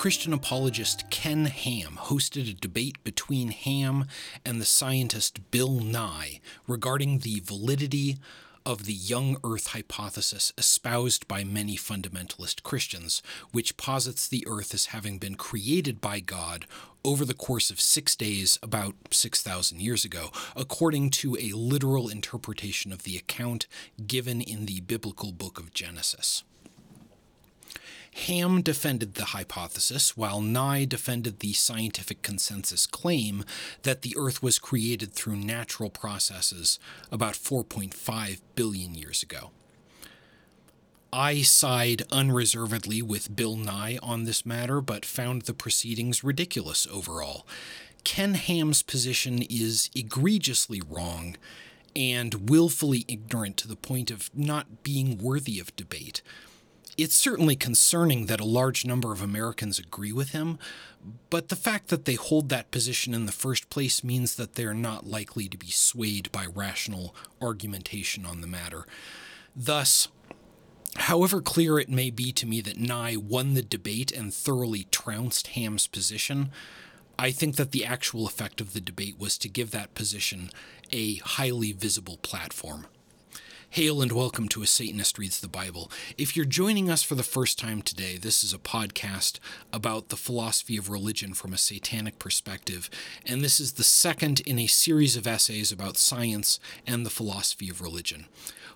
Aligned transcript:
Christian 0.00 0.32
apologist 0.32 1.10
Ken 1.10 1.44
Ham 1.44 1.98
hosted 2.00 2.50
a 2.50 2.54
debate 2.54 3.04
between 3.04 3.50
Ham 3.50 4.06
and 4.46 4.58
the 4.58 4.64
scientist 4.64 5.50
Bill 5.50 5.78
Nye 5.80 6.40
regarding 6.66 7.18
the 7.18 7.40
validity 7.40 8.16
of 8.64 8.86
the 8.86 8.94
young 8.94 9.36
Earth 9.44 9.66
hypothesis 9.66 10.54
espoused 10.56 11.28
by 11.28 11.44
many 11.44 11.76
fundamentalist 11.76 12.62
Christians, 12.62 13.22
which 13.52 13.76
posits 13.76 14.26
the 14.26 14.42
Earth 14.46 14.72
as 14.72 14.86
having 14.86 15.18
been 15.18 15.34
created 15.34 16.00
by 16.00 16.20
God 16.20 16.64
over 17.04 17.26
the 17.26 17.34
course 17.34 17.70
of 17.70 17.78
six 17.78 18.16
days 18.16 18.58
about 18.62 18.94
6,000 19.10 19.82
years 19.82 20.06
ago, 20.06 20.30
according 20.56 21.10
to 21.10 21.36
a 21.38 21.52
literal 21.52 22.08
interpretation 22.08 22.90
of 22.90 23.02
the 23.02 23.18
account 23.18 23.66
given 24.06 24.40
in 24.40 24.64
the 24.64 24.80
biblical 24.80 25.30
book 25.30 25.58
of 25.58 25.74
Genesis. 25.74 26.42
Ham 28.26 28.60
defended 28.60 29.14
the 29.14 29.26
hypothesis, 29.26 30.16
while 30.16 30.40
Nye 30.40 30.84
defended 30.84 31.40
the 31.40 31.54
scientific 31.54 32.22
consensus 32.22 32.86
claim 32.86 33.44
that 33.82 34.02
the 34.02 34.14
Earth 34.16 34.42
was 34.42 34.58
created 34.58 35.12
through 35.12 35.36
natural 35.36 35.88
processes 35.88 36.78
about 37.10 37.32
4.5 37.34 38.40
billion 38.54 38.94
years 38.94 39.22
ago. 39.22 39.50
I 41.12 41.42
side 41.42 42.02
unreservedly 42.12 43.00
with 43.02 43.34
Bill 43.34 43.56
Nye 43.56 43.98
on 44.02 44.24
this 44.24 44.44
matter, 44.44 44.80
but 44.80 45.04
found 45.04 45.42
the 45.42 45.54
proceedings 45.54 46.22
ridiculous 46.22 46.86
overall. 46.86 47.46
Ken 48.04 48.34
Ham's 48.34 48.82
position 48.82 49.42
is 49.48 49.90
egregiously 49.94 50.82
wrong 50.86 51.36
and 51.96 52.48
willfully 52.48 53.04
ignorant 53.08 53.56
to 53.56 53.68
the 53.68 53.76
point 53.76 54.10
of 54.10 54.30
not 54.34 54.82
being 54.82 55.18
worthy 55.18 55.58
of 55.58 55.74
debate. 55.74 56.22
It's 57.02 57.16
certainly 57.16 57.56
concerning 57.56 58.26
that 58.26 58.40
a 58.40 58.44
large 58.44 58.84
number 58.84 59.10
of 59.10 59.22
Americans 59.22 59.78
agree 59.78 60.12
with 60.12 60.32
him, 60.32 60.58
but 61.30 61.48
the 61.48 61.56
fact 61.56 61.88
that 61.88 62.04
they 62.04 62.12
hold 62.12 62.50
that 62.50 62.70
position 62.70 63.14
in 63.14 63.24
the 63.24 63.32
first 63.32 63.70
place 63.70 64.04
means 64.04 64.36
that 64.36 64.54
they're 64.54 64.74
not 64.74 65.06
likely 65.06 65.48
to 65.48 65.56
be 65.56 65.70
swayed 65.70 66.30
by 66.30 66.44
rational 66.44 67.14
argumentation 67.40 68.26
on 68.26 68.42
the 68.42 68.46
matter. 68.46 68.84
Thus, 69.56 70.08
however 70.96 71.40
clear 71.40 71.78
it 71.78 71.88
may 71.88 72.10
be 72.10 72.32
to 72.32 72.44
me 72.44 72.60
that 72.60 72.78
Nye 72.78 73.16
won 73.16 73.54
the 73.54 73.62
debate 73.62 74.12
and 74.12 74.34
thoroughly 74.34 74.86
trounced 74.90 75.46
Ham's 75.48 75.86
position, 75.86 76.50
I 77.18 77.30
think 77.30 77.56
that 77.56 77.72
the 77.72 77.86
actual 77.86 78.26
effect 78.26 78.60
of 78.60 78.74
the 78.74 78.80
debate 78.80 79.18
was 79.18 79.38
to 79.38 79.48
give 79.48 79.70
that 79.70 79.94
position 79.94 80.50
a 80.92 81.14
highly 81.16 81.72
visible 81.72 82.18
platform. 82.18 82.88
Hail 83.74 84.02
and 84.02 84.10
welcome 84.10 84.48
to 84.48 84.64
A 84.64 84.66
Satanist 84.66 85.16
Reads 85.16 85.40
the 85.40 85.46
Bible. 85.46 85.92
If 86.18 86.34
you're 86.34 86.44
joining 86.44 86.90
us 86.90 87.04
for 87.04 87.14
the 87.14 87.22
first 87.22 87.56
time 87.56 87.82
today, 87.82 88.16
this 88.16 88.42
is 88.42 88.52
a 88.52 88.58
podcast 88.58 89.38
about 89.72 90.08
the 90.08 90.16
philosophy 90.16 90.76
of 90.76 90.90
religion 90.90 91.34
from 91.34 91.52
a 91.52 91.56
satanic 91.56 92.18
perspective, 92.18 92.90
and 93.24 93.42
this 93.42 93.60
is 93.60 93.74
the 93.74 93.84
second 93.84 94.40
in 94.40 94.58
a 94.58 94.66
series 94.66 95.16
of 95.16 95.24
essays 95.24 95.70
about 95.70 95.96
science 95.96 96.58
and 96.84 97.06
the 97.06 97.10
philosophy 97.10 97.70
of 97.70 97.80
religion. 97.80 98.26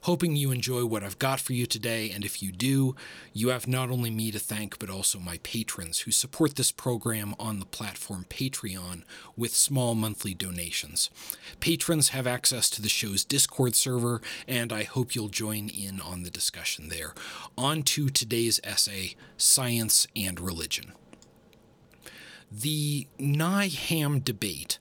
Hoping 0.05 0.36
you 0.36 0.50
enjoy 0.50 0.84
what 0.84 1.02
I've 1.02 1.19
got 1.19 1.41
for 1.41 1.55
you 1.55 1.64
today, 1.64 2.10
and 2.10 2.27
if 2.27 2.42
you 2.42 2.52
do, 2.52 2.94
you 3.33 3.48
have 3.48 3.66
not 3.66 3.88
only 3.88 4.10
me 4.10 4.30
to 4.33 4.38
thank, 4.38 4.78
but 4.78 4.91
also 4.91 5.19
my 5.19 5.38
patrons 5.42 6.00
who 6.00 6.10
support 6.10 6.56
this 6.56 6.70
program 6.70 7.34
on 7.38 7.58
the 7.58 7.64
platform 7.64 8.27
Patreon 8.28 9.05
with 9.34 9.56
small 9.56 9.94
monthly 9.94 10.34
donations. 10.34 11.08
Patrons 11.58 12.10
have 12.10 12.27
access 12.27 12.69
to 12.69 12.82
the 12.82 12.88
show's 12.91 13.25
Discord 13.25 13.75
server, 13.75 14.20
and 14.47 14.75
I 14.75 14.82
hope 14.82 15.14
you'll 15.14 15.28
join 15.28 15.70
in 15.70 16.03
on 16.03 16.22
the 16.22 16.31
discussion 16.31 16.91
there. 16.91 17.15
On 17.56 17.82
to 17.84 18.10
today's 18.10 18.60
essay 18.62 19.16
Science 19.38 20.06
and 20.15 20.38
Religion. 20.38 20.92
The 22.53 23.06
Nye 23.19 23.69
Ham 23.69 24.21
debate 24.21 24.78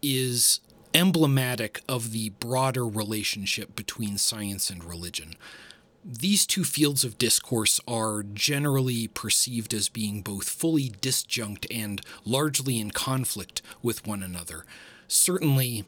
is 0.00 0.60
emblematic 0.94 1.82
of 1.88 2.12
the 2.12 2.30
broader 2.30 2.86
relationship 2.86 3.74
between 3.74 4.16
science 4.16 4.70
and 4.70 4.84
religion. 4.84 5.34
These 6.04 6.46
two 6.46 6.64
fields 6.64 7.02
of 7.02 7.18
discourse 7.18 7.80
are 7.88 8.22
generally 8.22 9.08
perceived 9.08 9.72
as 9.74 9.88
being 9.88 10.22
both 10.22 10.48
fully 10.48 10.90
disjunct 10.90 11.66
and 11.70 12.00
largely 12.24 12.78
in 12.78 12.90
conflict 12.90 13.62
with 13.82 14.06
one 14.06 14.22
another. 14.22 14.64
Certainly, 15.08 15.84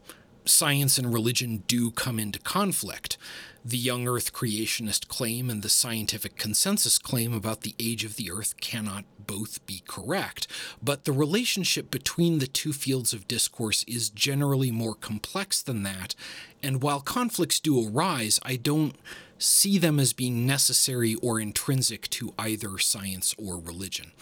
science 0.47 0.97
and 0.97 1.12
religion 1.12 1.65
do 1.66 1.91
come 1.91 2.19
into 2.19 2.39
conflict. 2.39 3.19
The 3.65 3.77
young 3.77 4.09
Earth 4.09 4.33
creationist 4.33 5.09
claim 5.09 5.50
and 5.50 5.62
the 5.62 5.69
scientific 5.69 6.37
consensus 6.37 6.99
claim 6.99 7.34
about 7.34 7.62
the 7.62 7.75
age 7.78 8.05
of 8.05 8.16
the 8.16 8.31
Earth 8.31 8.59
cannot 8.61 9.05
both 9.26 9.64
be 9.66 9.82
correct, 9.87 10.47
but 10.82 11.04
the 11.04 11.12
relationship 11.12 11.91
between 11.91 12.38
the 12.38 12.47
two 12.47 12.72
fields 12.72 13.12
of 13.12 13.28
discourse 13.28 13.84
is 13.84 14.10
generally 14.10 14.70
more 14.70 14.94
complex 14.94 15.62
than 15.62 15.82
that, 15.82 16.14
and 16.62 16.82
while 16.82 17.00
conflicts 17.00 17.60
do 17.60 17.88
arise, 17.88 18.38
I 18.42 18.56
don't 18.56 18.97
see 19.38 19.78
them 19.78 20.00
as 20.00 20.12
being 20.12 20.47
necessary 20.47 21.15
or 21.16 21.41
intrinsic 21.41 22.09
to 22.10 22.32
either 22.38 22.78
science 22.78 23.34
or 23.38 23.59
religion. 23.59 24.12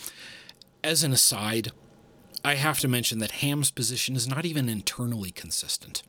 As 0.82 1.02
an 1.02 1.12
aside, 1.12 1.72
I 2.44 2.56
have 2.56 2.80
to 2.80 2.88
mention 2.88 3.18
that 3.20 3.30
Ham's 3.42 3.70
position 3.70 4.16
is 4.16 4.28
not 4.28 4.44
even 4.44 4.68
internally 4.68 5.30
consistent. 5.30 6.02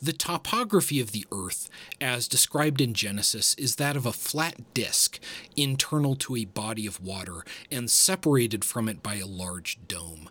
The 0.00 0.12
topography 0.12 1.00
of 1.00 1.12
the 1.12 1.26
Earth, 1.32 1.68
as 2.00 2.28
described 2.28 2.80
in 2.80 2.94
Genesis, 2.94 3.54
is 3.54 3.76
that 3.76 3.96
of 3.96 4.06
a 4.06 4.12
flat 4.12 4.74
disk 4.74 5.18
internal 5.56 6.16
to 6.16 6.36
a 6.36 6.44
body 6.44 6.86
of 6.86 7.02
water 7.02 7.44
and 7.70 7.90
separated 7.90 8.64
from 8.64 8.88
it 8.88 9.02
by 9.02 9.16
a 9.16 9.26
large 9.26 9.78
dome. 9.88 10.28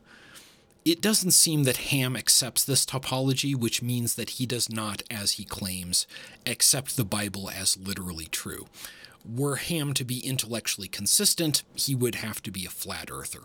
It 0.86 1.02
doesn't 1.02 1.32
seem 1.32 1.66
that 1.66 1.78
Ham 1.78 2.16
accepts 2.16 2.64
this 2.64 2.86
topology, 2.86 3.54
which 3.54 3.82
means 3.82 4.16
that 4.16 4.32
he 4.32 4.46
does 4.46 4.70
not, 4.70 5.04
as 5.12 5.34
he 5.34 5.44
claims, 5.44 6.08
accept 6.46 6.96
the 6.96 7.04
Bible 7.04 7.50
as 7.50 7.78
literally 7.78 8.26
true. 8.26 8.68
Were 9.30 9.58
Ham 9.58 9.94
to 9.96 10.06
be 10.06 10.20
intellectually 10.26 10.88
consistent, 10.88 11.64
he 11.76 11.94
would 11.94 12.16
have 12.16 12.42
to 12.44 12.52
be 12.52 12.66
a 12.66 12.70
flat 12.70 13.10
earther. 13.12 13.42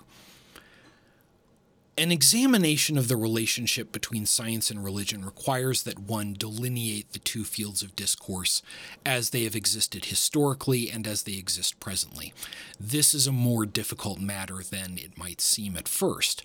An 1.97 2.11
examination 2.11 2.99
of 2.99 3.07
the 3.07 3.17
relationship 3.17 3.93
between 3.93 4.27
science 4.27 4.69
and 4.69 4.83
religion 4.83 5.25
requires 5.25 5.85
that 5.85 6.01
one 6.01 6.35
delineate 6.37 7.13
the 7.13 7.21
two 7.21 7.45
fields 7.45 7.83
of 7.83 7.95
discourse 7.95 8.63
as 9.07 9.31
they 9.31 9.45
have 9.45 9.55
existed 9.55 10.07
historically 10.07 10.91
and 10.91 11.07
as 11.07 11.23
they 11.23 11.35
exist 11.35 11.79
presently. 11.79 12.33
This 12.81 13.15
is 13.15 13.29
a 13.29 13.33
more 13.33 13.65
difficult 13.65 14.19
matter 14.19 14.61
than 14.69 14.99
it 14.99 15.17
might 15.17 15.41
seem 15.41 15.77
at 15.77 15.87
first. 15.87 16.43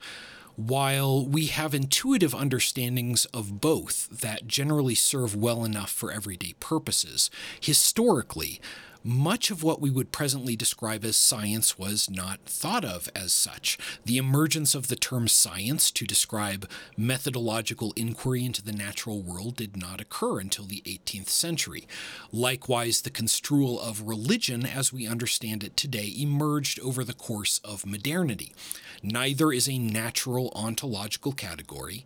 While 0.56 1.26
we 1.26 1.48
have 1.48 1.74
intuitive 1.74 2.36
understandings 2.36 3.26
of 3.34 3.60
both 3.60 4.08
that 4.10 4.46
generally 4.46 4.94
serve 4.94 5.36
well 5.36 5.66
enough 5.66 5.90
for 5.90 6.12
everyday 6.12 6.54
purposes, 6.60 7.32
historically, 7.60 8.62
much 9.04 9.50
of 9.50 9.64
what 9.64 9.80
we 9.80 9.90
would 9.90 10.12
presently 10.12 10.56
describe 10.56 11.06
as 11.06 11.16
science 11.16 11.78
was 11.78 12.10
not 12.10 12.40
thought 12.46 12.84
of 12.84 13.10
as 13.16 13.32
such. 13.32 13.78
The 14.06 14.18
emergence 14.18 14.76
of 14.76 14.88
the 14.88 14.96
term 14.96 15.28
science 15.28 15.92
to 15.92 16.06
describe 16.06 16.70
methodological 16.98 17.94
inquiry 17.96 18.44
into 18.46 18.62
the 18.62 18.72
natural 18.72 19.22
world 19.22 19.56
did 19.56 19.78
not 19.78 20.02
occur 20.02 20.40
until 20.40 20.66
the 20.66 20.84
18th 20.86 21.30
century. 21.30 21.88
Likewise, 22.32 23.02
the 23.02 23.10
construal 23.10 23.80
of 23.80 24.08
religion 24.08 24.66
as 24.66 24.92
we 24.92 25.08
understand 25.08 25.64
it 25.64 25.78
today 25.78 26.14
emerged 26.18 26.80
over 26.82 27.04
the 27.04 27.14
course 27.14 27.60
of 27.64 27.86
modernity. 27.86 28.54
Neither 29.02 29.52
is 29.52 29.70
a 29.70 29.78
natural 29.78 30.52
ontological 30.56 31.32
category 31.32 32.06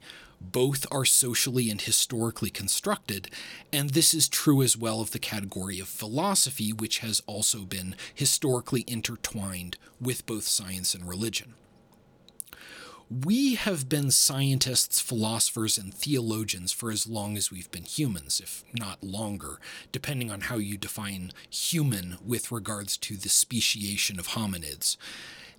both 0.51 0.85
are 0.91 1.05
socially 1.05 1.69
and 1.69 1.81
historically 1.81 2.49
constructed, 2.49 3.29
and 3.71 3.91
this 3.91 4.13
is 4.13 4.27
true 4.27 4.61
as 4.61 4.77
well 4.77 5.01
of 5.01 5.11
the 5.11 5.19
category 5.19 5.79
of 5.79 5.87
philosophy, 5.87 6.71
which 6.71 6.99
has 6.99 7.21
also 7.25 7.59
been 7.59 7.95
historically 8.13 8.83
intertwined 8.87 9.77
with 9.99 10.25
both 10.25 10.43
science 10.43 10.93
and 10.93 11.07
religion. 11.07 11.53
We 13.09 13.55
have 13.55 13.89
been 13.89 14.09
scientists, 14.09 14.99
philosophers, 14.99 15.77
and 15.77 15.93
theologians 15.93 16.71
for 16.71 16.89
as 16.89 17.05
long 17.05 17.37
as 17.37 17.51
we've 17.51 17.69
been 17.69 17.83
humans, 17.83 18.39
if 18.39 18.63
not 18.73 19.03
longer, 19.03 19.59
depending 19.91 20.31
on 20.31 20.41
how 20.41 20.57
you 20.57 20.77
define 20.77 21.31
human 21.49 22.17
with 22.25 22.51
regards 22.51 22.97
to 22.97 23.15
the 23.15 23.29
speciation 23.29 24.17
of 24.17 24.29
hominids. 24.29 24.97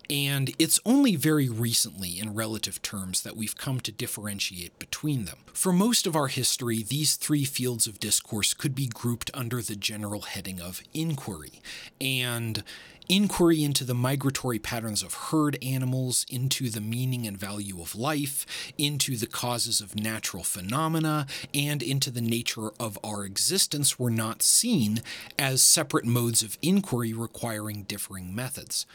And 0.09 0.53
it's 0.59 0.79
only 0.85 1.15
very 1.15 1.49
recently, 1.49 2.19
in 2.19 2.35
relative 2.35 2.81
terms, 2.81 3.21
that 3.21 3.35
we've 3.35 3.57
come 3.57 3.79
to 3.81 3.91
differentiate 3.91 4.77
between 4.77 5.25
them. 5.25 5.39
For 5.53 5.73
most 5.73 6.05
of 6.05 6.15
our 6.15 6.27
history, 6.27 6.83
these 6.83 7.15
three 7.15 7.45
fields 7.45 7.87
of 7.87 7.99
discourse 7.99 8.53
could 8.53 8.75
be 8.75 8.87
grouped 8.87 9.31
under 9.33 9.61
the 9.61 9.75
general 9.75 10.21
heading 10.21 10.61
of 10.61 10.81
inquiry. 10.93 11.61
And 11.99 12.63
inquiry 13.07 13.63
into 13.63 13.83
the 13.83 13.93
migratory 13.93 14.59
patterns 14.59 15.03
of 15.03 15.13
herd 15.13 15.57
animals, 15.61 16.25
into 16.29 16.69
the 16.69 16.81
meaning 16.81 17.25
and 17.25 17.37
value 17.37 17.81
of 17.81 17.95
life, 17.95 18.45
into 18.77 19.15
the 19.15 19.27
causes 19.27 19.81
of 19.81 19.95
natural 19.95 20.43
phenomena, 20.43 21.25
and 21.53 21.81
into 21.81 22.11
the 22.11 22.21
nature 22.21 22.71
of 22.79 22.97
our 23.03 23.23
existence 23.23 23.99
were 23.99 24.11
not 24.11 24.41
seen 24.41 25.01
as 25.37 25.61
separate 25.61 26.05
modes 26.05 26.41
of 26.41 26.57
inquiry 26.61 27.13
requiring 27.13 27.83
differing 27.83 28.35
methods. 28.35 28.85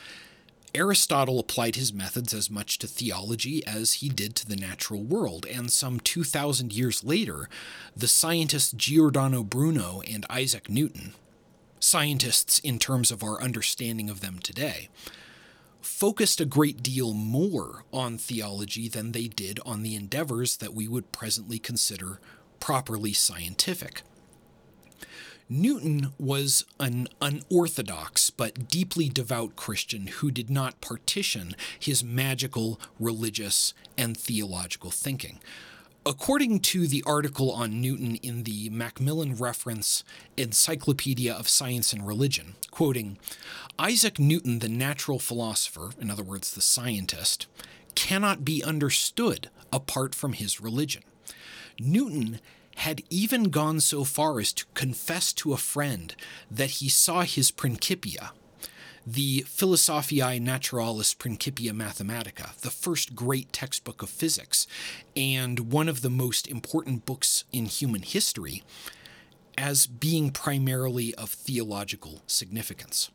Aristotle 0.75 1.41
applied 1.41 1.75
his 1.75 1.93
methods 1.93 2.33
as 2.33 2.49
much 2.49 2.79
to 2.79 2.87
theology 2.87 3.67
as 3.67 3.95
he 3.95 4.09
did 4.09 4.37
to 4.37 4.47
the 4.47 4.57
natural 4.57 5.03
world, 5.03 5.45
and 5.47 5.71
some 5.71 5.99
2,000 5.99 6.73
years 6.73 7.03
later, 7.03 7.49
the 7.97 8.07
scientists 8.07 8.73
Giordano 8.73 9.43
Bruno 9.43 10.01
and 10.09 10.25
Isaac 10.31 10.71
Newton, 10.71 11.15
scientists 11.81 12.61
in 12.61 12.79
terms 12.79 13.11
of 13.11 13.25
our 13.25 13.43
understanding 13.43 14.09
of 14.09 14.21
them 14.21 14.39
today, 14.39 14.89
focused 15.81 16.41
a 16.41 16.45
great 16.45 16.83
deal 16.85 17.15
more 17.15 17.85
on 17.93 18.17
theology 18.17 18.89
than 18.89 19.11
they 19.11 19.27
did 19.27 19.59
on 19.67 19.83
the 19.83 19.97
endeavors 19.97 20.59
that 20.59 20.75
we 20.75 20.87
would 20.87 21.11
presently 21.11 21.59
consider 21.59 22.21
properly 22.61 23.13
scientific. 23.13 24.03
Newton 25.53 26.13
was 26.17 26.65
an 26.79 27.09
unorthodox 27.21 28.31
but 28.31 28.69
deeply 28.69 29.09
devout 29.09 29.57
Christian 29.57 30.07
who 30.07 30.31
did 30.31 30.49
not 30.49 30.81
partition 30.81 31.57
his 31.77 32.05
magical, 32.05 32.81
religious, 33.01 33.75
and 33.99 34.17
theological 34.17 34.93
thinking. 34.93 35.41
According 36.07 36.61
to 36.61 36.87
the 36.87 37.03
article 37.05 37.51
on 37.51 37.81
Newton 37.81 38.15
in 38.17 38.45
the 38.45 38.71
Macmillan 38.71 39.35
Reference 39.35 40.05
Encyclopedia 40.37 41.35
of 41.35 41.49
Science 41.49 41.93
and 41.93 42.07
Religion, 42.07 42.55
quoting, 42.71 43.19
Isaac 43.77 44.21
Newton, 44.21 44.61
the 44.61 44.69
natural 44.69 45.19
philosopher, 45.19 45.91
in 46.01 46.13
other 46.13 46.23
words, 46.23 46.55
the 46.55 46.63
scientist, 46.63 47.49
cannot 47.97 48.45
be 48.45 48.63
understood 48.63 49.51
apart 49.73 50.15
from 50.15 50.35
his 50.35 50.61
religion. 50.61 51.03
Newton 51.81 52.41
had 52.81 53.03
even 53.11 53.45
gone 53.45 53.79
so 53.79 54.05
far 54.05 54.41
as 54.41 54.55
to 54.55 54.65
confess 54.73 55.35
to 55.35 55.53
a 55.53 55.59
friend 55.59 56.15
that 56.51 56.71
he 56.71 56.89
saw 56.89 57.21
his 57.21 57.51
Principia, 57.51 58.33
the 59.07 59.45
Philosophiae 59.47 60.41
Naturalis 60.41 61.13
Principia 61.13 61.73
Mathematica, 61.73 62.57
the 62.61 62.71
first 62.71 63.15
great 63.15 63.53
textbook 63.53 64.01
of 64.01 64.09
physics, 64.09 64.67
and 65.15 65.71
one 65.71 65.91
of 65.91 66.01
the 66.01 66.09
most 66.09 66.49
important 66.49 67.05
books 67.05 67.45
in 67.53 67.67
human 67.67 68.01
history, 68.01 68.63
as 69.59 69.87
being 69.87 70.31
primarily 70.31 71.15
of 71.17 71.29
theological 71.29 72.23
significance. 72.27 73.11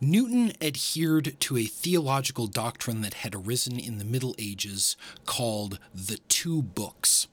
Newton 0.00 0.52
adhered 0.62 1.36
to 1.40 1.58
a 1.58 1.66
theological 1.66 2.46
doctrine 2.46 3.02
that 3.02 3.14
had 3.14 3.34
arisen 3.34 3.78
in 3.78 3.98
the 3.98 4.04
Middle 4.04 4.34
Ages 4.38 4.96
called 5.26 5.78
the 5.94 6.16
Two 6.28 6.62
Books. 6.62 7.26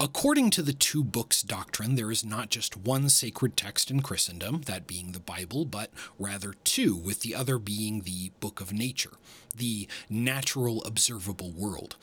According 0.00 0.50
to 0.50 0.62
the 0.62 0.72
two 0.72 1.02
books 1.02 1.42
doctrine, 1.42 1.96
there 1.96 2.12
is 2.12 2.24
not 2.24 2.50
just 2.50 2.76
one 2.76 3.08
sacred 3.08 3.56
text 3.56 3.90
in 3.90 4.00
Christendom, 4.00 4.60
that 4.66 4.86
being 4.86 5.10
the 5.10 5.18
Bible, 5.18 5.64
but 5.64 5.90
rather 6.20 6.54
two, 6.62 6.94
with 6.94 7.22
the 7.22 7.34
other 7.34 7.58
being 7.58 8.02
the 8.02 8.30
book 8.38 8.60
of 8.60 8.72
nature, 8.72 9.14
the 9.52 9.88
natural 10.08 10.84
observable 10.84 11.50
world. 11.50 11.96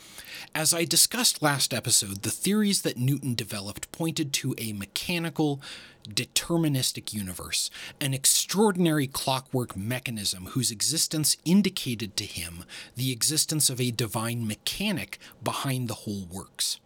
As 0.53 0.73
I 0.73 0.83
discussed 0.83 1.41
last 1.41 1.73
episode, 1.73 2.23
the 2.23 2.31
theories 2.31 2.81
that 2.81 2.97
Newton 2.97 3.33
developed 3.33 3.89
pointed 3.93 4.33
to 4.33 4.53
a 4.57 4.73
mechanical, 4.73 5.61
deterministic 6.05 7.13
universe, 7.13 7.69
an 8.01 8.13
extraordinary 8.13 9.07
clockwork 9.07 9.77
mechanism 9.77 10.47
whose 10.47 10.69
existence 10.69 11.37
indicated 11.45 12.17
to 12.17 12.25
him 12.25 12.65
the 12.97 13.13
existence 13.13 13.69
of 13.69 13.79
a 13.79 13.91
divine 13.91 14.45
mechanic 14.45 15.17
behind 15.41 15.87
the 15.87 15.93
whole 15.93 16.25
works. 16.29 16.81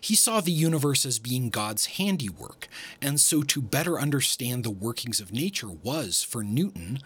He 0.00 0.14
saw 0.14 0.40
the 0.40 0.52
universe 0.52 1.04
as 1.04 1.18
being 1.18 1.50
God's 1.50 1.86
handiwork, 1.86 2.68
and 3.00 3.20
so 3.20 3.42
to 3.42 3.60
better 3.60 3.98
understand 3.98 4.64
the 4.64 4.70
workings 4.70 5.20
of 5.20 5.32
nature 5.32 5.70
was, 5.70 6.22
for 6.22 6.42
Newton, 6.42 7.00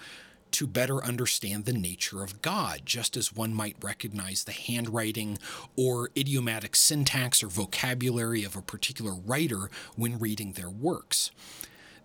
to 0.53 0.69
better 0.69 1.05
understand 1.05 1.65
the 1.65 1.73
nature 1.73 2.23
of 2.23 2.41
God, 2.41 2.83
just 2.85 3.17
as 3.17 3.35
one 3.35 3.53
might 3.53 3.77
recognize 3.83 4.45
the 4.45 4.53
handwriting 4.53 5.37
or 5.75 6.11
idiomatic 6.17 6.77
syntax 6.77 7.43
or 7.43 7.49
vocabulary 7.49 8.45
of 8.45 8.55
a 8.55 8.63
particular 8.63 9.15
writer 9.15 9.69
when 9.97 10.21
reading 10.21 10.53
their 10.53 10.71
works. 10.71 11.33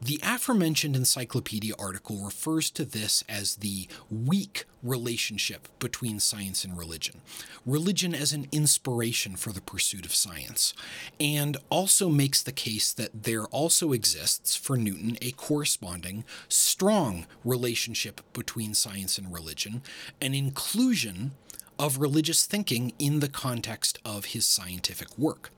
The 0.01 0.19
aforementioned 0.23 0.95
encyclopedia 0.95 1.73
article 1.77 2.23
refers 2.23 2.71
to 2.71 2.85
this 2.85 3.21
as 3.27 3.57
the 3.57 3.89
weak 4.09 4.63
relationship 4.81 5.67
between 5.77 6.21
science 6.21 6.63
and 6.63 6.77
religion, 6.77 7.19
religion 7.65 8.15
as 8.15 8.31
an 8.31 8.47
inspiration 8.53 9.35
for 9.35 9.51
the 9.51 9.59
pursuit 9.59 10.05
of 10.05 10.15
science, 10.15 10.73
and 11.19 11.57
also 11.69 12.07
makes 12.07 12.41
the 12.41 12.53
case 12.53 12.93
that 12.93 13.23
there 13.23 13.43
also 13.47 13.91
exists 13.91 14.55
for 14.55 14.77
Newton 14.77 15.17
a 15.21 15.31
corresponding 15.31 16.23
strong 16.47 17.25
relationship 17.43 18.21
between 18.31 18.73
science 18.73 19.17
and 19.17 19.33
religion, 19.33 19.81
an 20.21 20.33
inclusion 20.33 21.31
of 21.77 21.97
religious 21.97 22.45
thinking 22.45 22.93
in 22.99 23.19
the 23.19 23.27
context 23.27 23.99
of 24.05 24.25
his 24.25 24.45
scientific 24.45 25.17
work. 25.17 25.51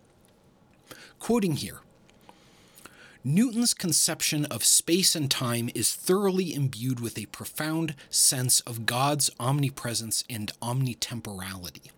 Quoting 1.19 1.57
here, 1.57 1.81
Newton's 3.23 3.75
conception 3.75 4.45
of 4.45 4.63
space 4.63 5.15
and 5.15 5.29
time 5.29 5.69
is 5.75 5.93
thoroughly 5.93 6.55
imbued 6.55 6.99
with 6.99 7.19
a 7.19 7.27
profound 7.27 7.93
sense 8.09 8.61
of 8.61 8.87
God's 8.87 9.29
omnipresence 9.39 10.23
and 10.27 10.51
omnitemporality. 10.59 11.91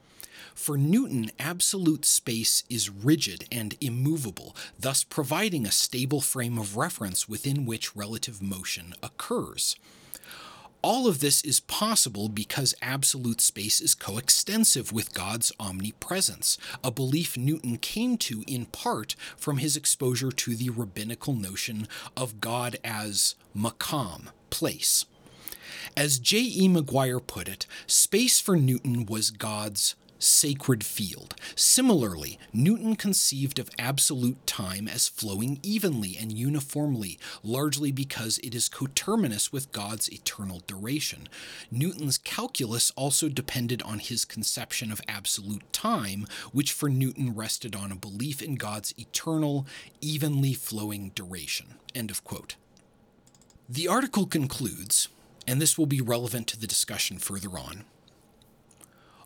For 0.53 0.77
Newton, 0.77 1.31
absolute 1.39 2.03
space 2.03 2.63
is 2.69 2.89
rigid 2.89 3.45
and 3.49 3.77
immovable, 3.79 4.53
thus 4.77 5.05
providing 5.05 5.65
a 5.65 5.71
stable 5.71 6.19
frame 6.19 6.59
of 6.59 6.75
reference 6.75 7.29
within 7.29 7.65
which 7.65 7.95
relative 7.95 8.41
motion 8.41 8.93
occurs. 9.01 9.77
All 10.83 11.07
of 11.07 11.21
this 11.21 11.41
is 11.45 11.61
possible 11.61 12.27
because 12.27 12.75
absolute 12.81 13.39
space 13.39 13.79
is 13.79 13.95
coextensive 13.95 14.91
with 14.91 15.13
God's 15.13 15.53
omnipresence, 15.57 16.57
a 16.83 16.91
belief 16.91 17.37
Newton 17.37 17.77
came 17.77 18.17
to 18.17 18.43
in 18.47 18.65
part 18.65 19.15
from 19.37 19.59
his 19.59 19.77
exposure 19.77 20.29
to 20.29 20.57
the 20.57 20.69
rabbinical 20.69 21.33
notion 21.33 21.87
of 22.17 22.41
God 22.41 22.75
as 22.83 23.35
makam, 23.57 24.27
place. 24.49 25.05
As 25.95 26.19
J. 26.19 26.39
E. 26.39 26.67
McGuire 26.67 27.25
put 27.25 27.47
it, 27.47 27.65
space 27.87 28.41
for 28.41 28.57
Newton 28.57 29.05
was 29.05 29.31
God's 29.31 29.95
sacred 30.23 30.83
field. 30.83 31.35
Similarly, 31.55 32.39
Newton 32.51 32.95
conceived 32.95 33.59
of 33.59 33.69
absolute 33.77 34.45
time 34.47 34.87
as 34.87 35.07
flowing 35.07 35.59
evenly 35.61 36.17
and 36.19 36.31
uniformly, 36.31 37.19
largely 37.43 37.91
because 37.91 38.37
it 38.39 38.55
is 38.55 38.69
coterminous 38.69 39.51
with 39.51 39.71
God's 39.71 40.11
eternal 40.11 40.61
duration. 40.65 41.27
Newton's 41.69 42.17
calculus 42.17 42.91
also 42.95 43.29
depended 43.29 43.81
on 43.83 43.99
his 43.99 44.25
conception 44.25 44.91
of 44.91 45.01
absolute 45.07 45.71
time, 45.73 46.25
which 46.51 46.71
for 46.71 46.89
Newton 46.89 47.35
rested 47.35 47.75
on 47.75 47.91
a 47.91 47.95
belief 47.95 48.41
in 48.41 48.55
God's 48.55 48.93
eternal, 48.97 49.67
evenly 50.01 50.53
flowing 50.53 51.11
duration. 51.15 51.75
End 51.93 52.09
of 52.09 52.23
quote. 52.23 52.55
The 53.69 53.87
article 53.87 54.25
concludes, 54.25 55.07
and 55.47 55.61
this 55.61 55.77
will 55.77 55.85
be 55.85 56.01
relevant 56.01 56.47
to 56.47 56.59
the 56.59 56.67
discussion 56.67 57.17
further 57.17 57.57
on. 57.57 57.85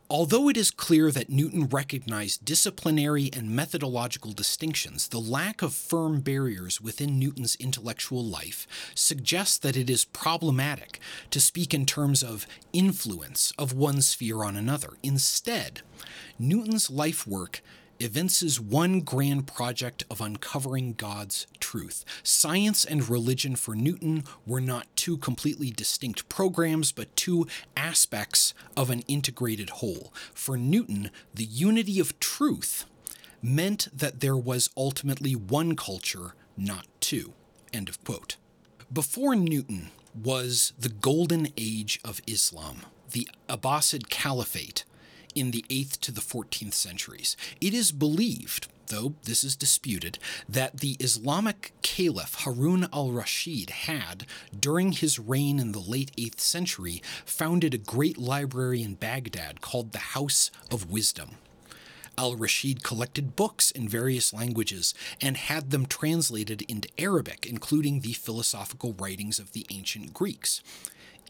Although 0.09 0.47
it 0.47 0.55
is 0.55 0.71
clear 0.71 1.11
that 1.11 1.29
Newton 1.29 1.67
recognized 1.67 2.45
disciplinary 2.45 3.29
and 3.33 3.49
methodological 3.49 4.31
distinctions, 4.31 5.09
the 5.09 5.19
lack 5.19 5.61
of 5.61 5.73
firm 5.73 6.21
barriers 6.21 6.79
within 6.79 7.19
Newton's 7.19 7.55
intellectual 7.55 8.23
life 8.23 8.65
suggests 8.95 9.57
that 9.57 9.75
it 9.75 9.89
is 9.89 10.05
problematic 10.05 11.01
to 11.31 11.41
speak 11.41 11.73
in 11.73 11.85
terms 11.85 12.23
of 12.23 12.47
influence 12.71 13.51
of 13.57 13.73
one 13.73 14.01
sphere 14.01 14.45
on 14.45 14.55
another. 14.55 14.91
Instead, 15.03 15.81
Newton's 16.39 16.89
life 16.89 17.27
work 17.27 17.61
evinces 17.99 18.59
one 18.59 19.01
grand 19.01 19.47
project 19.47 20.03
of 20.09 20.21
uncovering 20.21 20.93
God's 20.93 21.47
truth. 21.59 22.05
Science 22.23 22.85
and 22.85 23.09
religion 23.09 23.55
for 23.55 23.75
Newton 23.75 24.23
were 24.45 24.61
not 24.61 24.87
two 24.95 25.17
completely 25.17 25.69
distinct 25.69 26.29
programs, 26.29 26.91
but 26.91 27.15
two 27.15 27.47
aspects 27.75 28.53
of 28.75 28.89
an 28.89 29.01
integrated 29.07 29.69
whole. 29.71 30.13
For 30.33 30.57
Newton, 30.57 31.11
the 31.33 31.45
unity 31.45 31.99
of 31.99 32.19
truth 32.19 32.85
meant 33.41 33.87
that 33.93 34.19
there 34.19 34.37
was 34.37 34.69
ultimately 34.75 35.35
one 35.35 35.75
culture, 35.75 36.33
not 36.57 36.87
two. 36.99 37.33
End 37.73 37.89
of 37.89 38.03
quote. 38.03 38.37
Before 38.91 39.35
Newton 39.35 39.89
was 40.15 40.73
the 40.79 40.89
golden 40.89 41.49
age 41.57 41.99
of 42.03 42.21
Islam, 42.25 42.77
the 43.11 43.27
Abbasid 43.47 44.09
Caliphate 44.09 44.83
in 45.39 45.51
the 45.51 45.65
8th 45.69 45.99
to 46.01 46.11
the 46.11 46.21
14th 46.21 46.73
centuries. 46.73 47.37
It 47.61 47.73
is 47.73 47.91
believed, 47.91 48.67
though 48.87 49.15
this 49.23 49.43
is 49.43 49.55
disputed, 49.55 50.19
that 50.47 50.79
the 50.79 50.97
Islamic 50.99 51.73
Caliph 51.81 52.35
Harun 52.43 52.87
al 52.91 53.11
Rashid 53.11 53.69
had, 53.69 54.25
during 54.57 54.91
his 54.93 55.19
reign 55.19 55.59
in 55.59 55.71
the 55.71 55.79
late 55.79 56.11
8th 56.17 56.39
century, 56.39 57.01
founded 57.25 57.73
a 57.73 57.77
great 57.77 58.17
library 58.17 58.81
in 58.81 58.95
Baghdad 58.95 59.61
called 59.61 59.91
the 59.91 59.99
House 59.99 60.51
of 60.71 60.89
Wisdom. 60.89 61.31
Al 62.17 62.35
Rashid 62.35 62.83
collected 62.83 63.35
books 63.35 63.69
in 63.69 63.87
various 63.87 64.33
languages 64.33 64.95
and 65.21 65.37
had 65.37 65.69
them 65.69 65.85
translated 65.85 66.63
into 66.63 66.89
Arabic, 66.97 67.45
including 67.45 67.99
the 67.99 68.13
philosophical 68.13 68.93
writings 68.93 69.37
of 69.37 69.51
the 69.51 69.67
ancient 69.69 70.15
Greeks. 70.15 70.63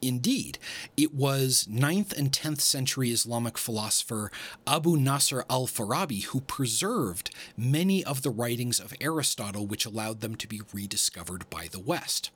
Indeed, 0.01 0.60
it 0.96 1.13
was 1.13 1.68
9th 1.70 2.16
and 2.18 2.32
10th 2.32 2.62
century 2.62 3.10
Islamic 3.12 3.58
philosopher 3.58 4.32
Abu 4.68 4.96
Nasr 4.96 5.44
al 5.50 5.68
Farabi 5.68 6.24
who 6.25 6.42
preserved 6.42 7.32
many 7.56 8.04
of 8.04 8.22
the 8.22 8.30
writings 8.30 8.80
of 8.80 8.94
Aristotle, 9.01 9.66
which 9.66 9.86
allowed 9.86 10.22
them 10.22 10.36
to 10.36 10.48
be 10.48 10.62
rediscovered 10.72 11.50
by 11.50 11.68
the 11.68 11.80
West. 11.80 12.30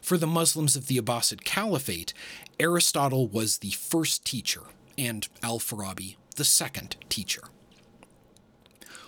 For 0.00 0.16
the 0.16 0.26
Muslims 0.26 0.76
of 0.76 0.86
the 0.86 0.98
Abbasid 0.98 1.44
Caliphate, 1.44 2.12
Aristotle 2.58 3.28
was 3.28 3.58
the 3.58 3.70
first 3.70 4.24
teacher, 4.24 4.62
and 4.96 5.28
al 5.42 5.58
Farabi 5.58 6.16
the 6.36 6.44
second 6.44 6.96
teacher 7.08 7.42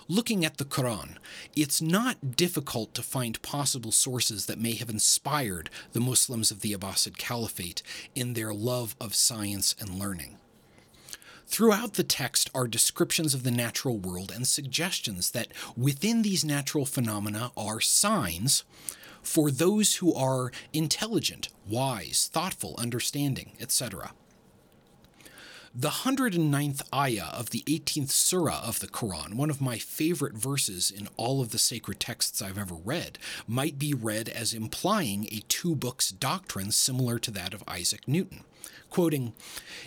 looking 0.09 0.43
at 0.43 0.57
the 0.57 0.65
Quran, 0.65 1.15
it's 1.55 1.81
not 1.81 2.35
difficult 2.35 2.93
to 2.95 3.03
find 3.03 3.41
possible 3.41 3.91
sources 3.91 4.47
that 4.47 4.59
may 4.59 4.73
have 4.73 4.89
inspired 4.89 5.69
the 5.93 6.01
Muslims 6.01 6.51
of 6.51 6.59
the 6.59 6.73
Abbasid 6.73 7.17
Caliphate 7.17 7.83
in 8.15 8.33
their 8.33 8.53
love 8.53 8.95
of 8.99 9.15
science 9.15 9.75
and 9.79 9.97
learning. 9.97 10.37
Throughout 11.45 11.93
the 11.93 12.03
text 12.03 12.49
are 12.53 12.67
descriptions 12.67 13.33
of 13.33 13.43
the 13.43 13.51
natural 13.51 13.97
world 13.97 14.31
and 14.31 14.47
suggestions 14.47 15.31
that 15.31 15.47
within 15.77 16.23
these 16.23 16.43
natural 16.43 16.85
phenomena 16.85 17.51
are 17.55 17.79
signs 17.79 18.63
for 19.21 19.51
those 19.51 19.95
who 19.95 20.13
are 20.13 20.51
intelligent, 20.73 21.49
wise, 21.67 22.29
thoughtful, 22.31 22.75
understanding, 22.77 23.53
etc. 23.59 24.11
The 25.75 25.89
109th 25.89 26.81
ayah 26.95 27.29
of 27.31 27.51
the 27.51 27.63
18th 27.67 28.09
surah 28.09 28.63
of 28.65 28.79
the 28.79 28.87
Quran, 28.87 29.35
one 29.35 29.51
of 29.51 29.61
my 29.61 29.77
favorite 29.77 30.33
verses 30.33 30.89
in 30.89 31.07
all 31.15 31.41
of 31.41 31.51
the 31.51 31.59
sacred 31.59 31.99
texts 31.99 32.41
I've 32.41 32.57
ever 32.57 32.73
read, 32.73 33.19
might 33.47 33.77
be 33.77 33.93
read 33.93 34.29
as 34.29 34.51
implying 34.51 35.25
a 35.25 35.43
two 35.47 35.75
books 35.75 36.09
doctrine 36.09 36.71
similar 36.71 37.19
to 37.19 37.29
that 37.31 37.53
of 37.53 37.63
Isaac 37.67 38.07
Newton. 38.07 38.45
Quoting, 38.89 39.33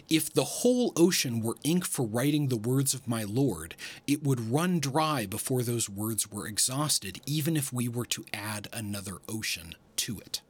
If 0.09 0.33
the 0.33 0.45
whole 0.45 0.93
ocean 0.95 1.41
were 1.41 1.57
ink 1.65 1.85
for 1.85 2.07
writing 2.07 2.47
the 2.47 2.57
words 2.57 2.95
of 2.95 3.09
my 3.09 3.25
Lord, 3.25 3.75
it 4.07 4.23
would 4.23 4.53
run 4.53 4.79
dry 4.79 5.27
before 5.27 5.65
those 5.65 5.89
words 5.89 6.31
were 6.31 6.47
exhausted, 6.47 7.21
even 7.27 7.57
if 7.57 7.73
we 7.73 7.89
were 7.89 8.07
to 8.07 8.25
add 8.33 8.69
another 8.73 9.19
ocean 9.29 9.75
to 9.97 10.21
it 10.21 10.43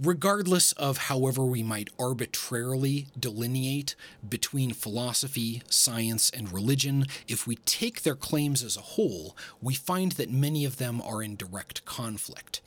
regardless 0.00 0.72
of 0.72 0.98
however 0.98 1.44
we 1.44 1.62
might 1.62 1.90
arbitrarily 1.98 3.06
delineate 3.18 3.94
between 4.28 4.72
philosophy, 4.72 5.62
science, 5.68 6.30
and 6.30 6.52
religion, 6.52 7.06
if 7.26 7.46
we 7.46 7.56
take 7.56 8.02
their 8.02 8.14
claims 8.14 8.62
as 8.62 8.76
a 8.76 8.82
whole, 8.82 9.36
we 9.62 9.74
find 9.74 10.12
that 10.12 10.30
many 10.30 10.64
of 10.64 10.76
them 10.76 11.00
are 11.02 11.22
in 11.22 11.36
direct 11.36 11.84
conflict. 11.84 12.60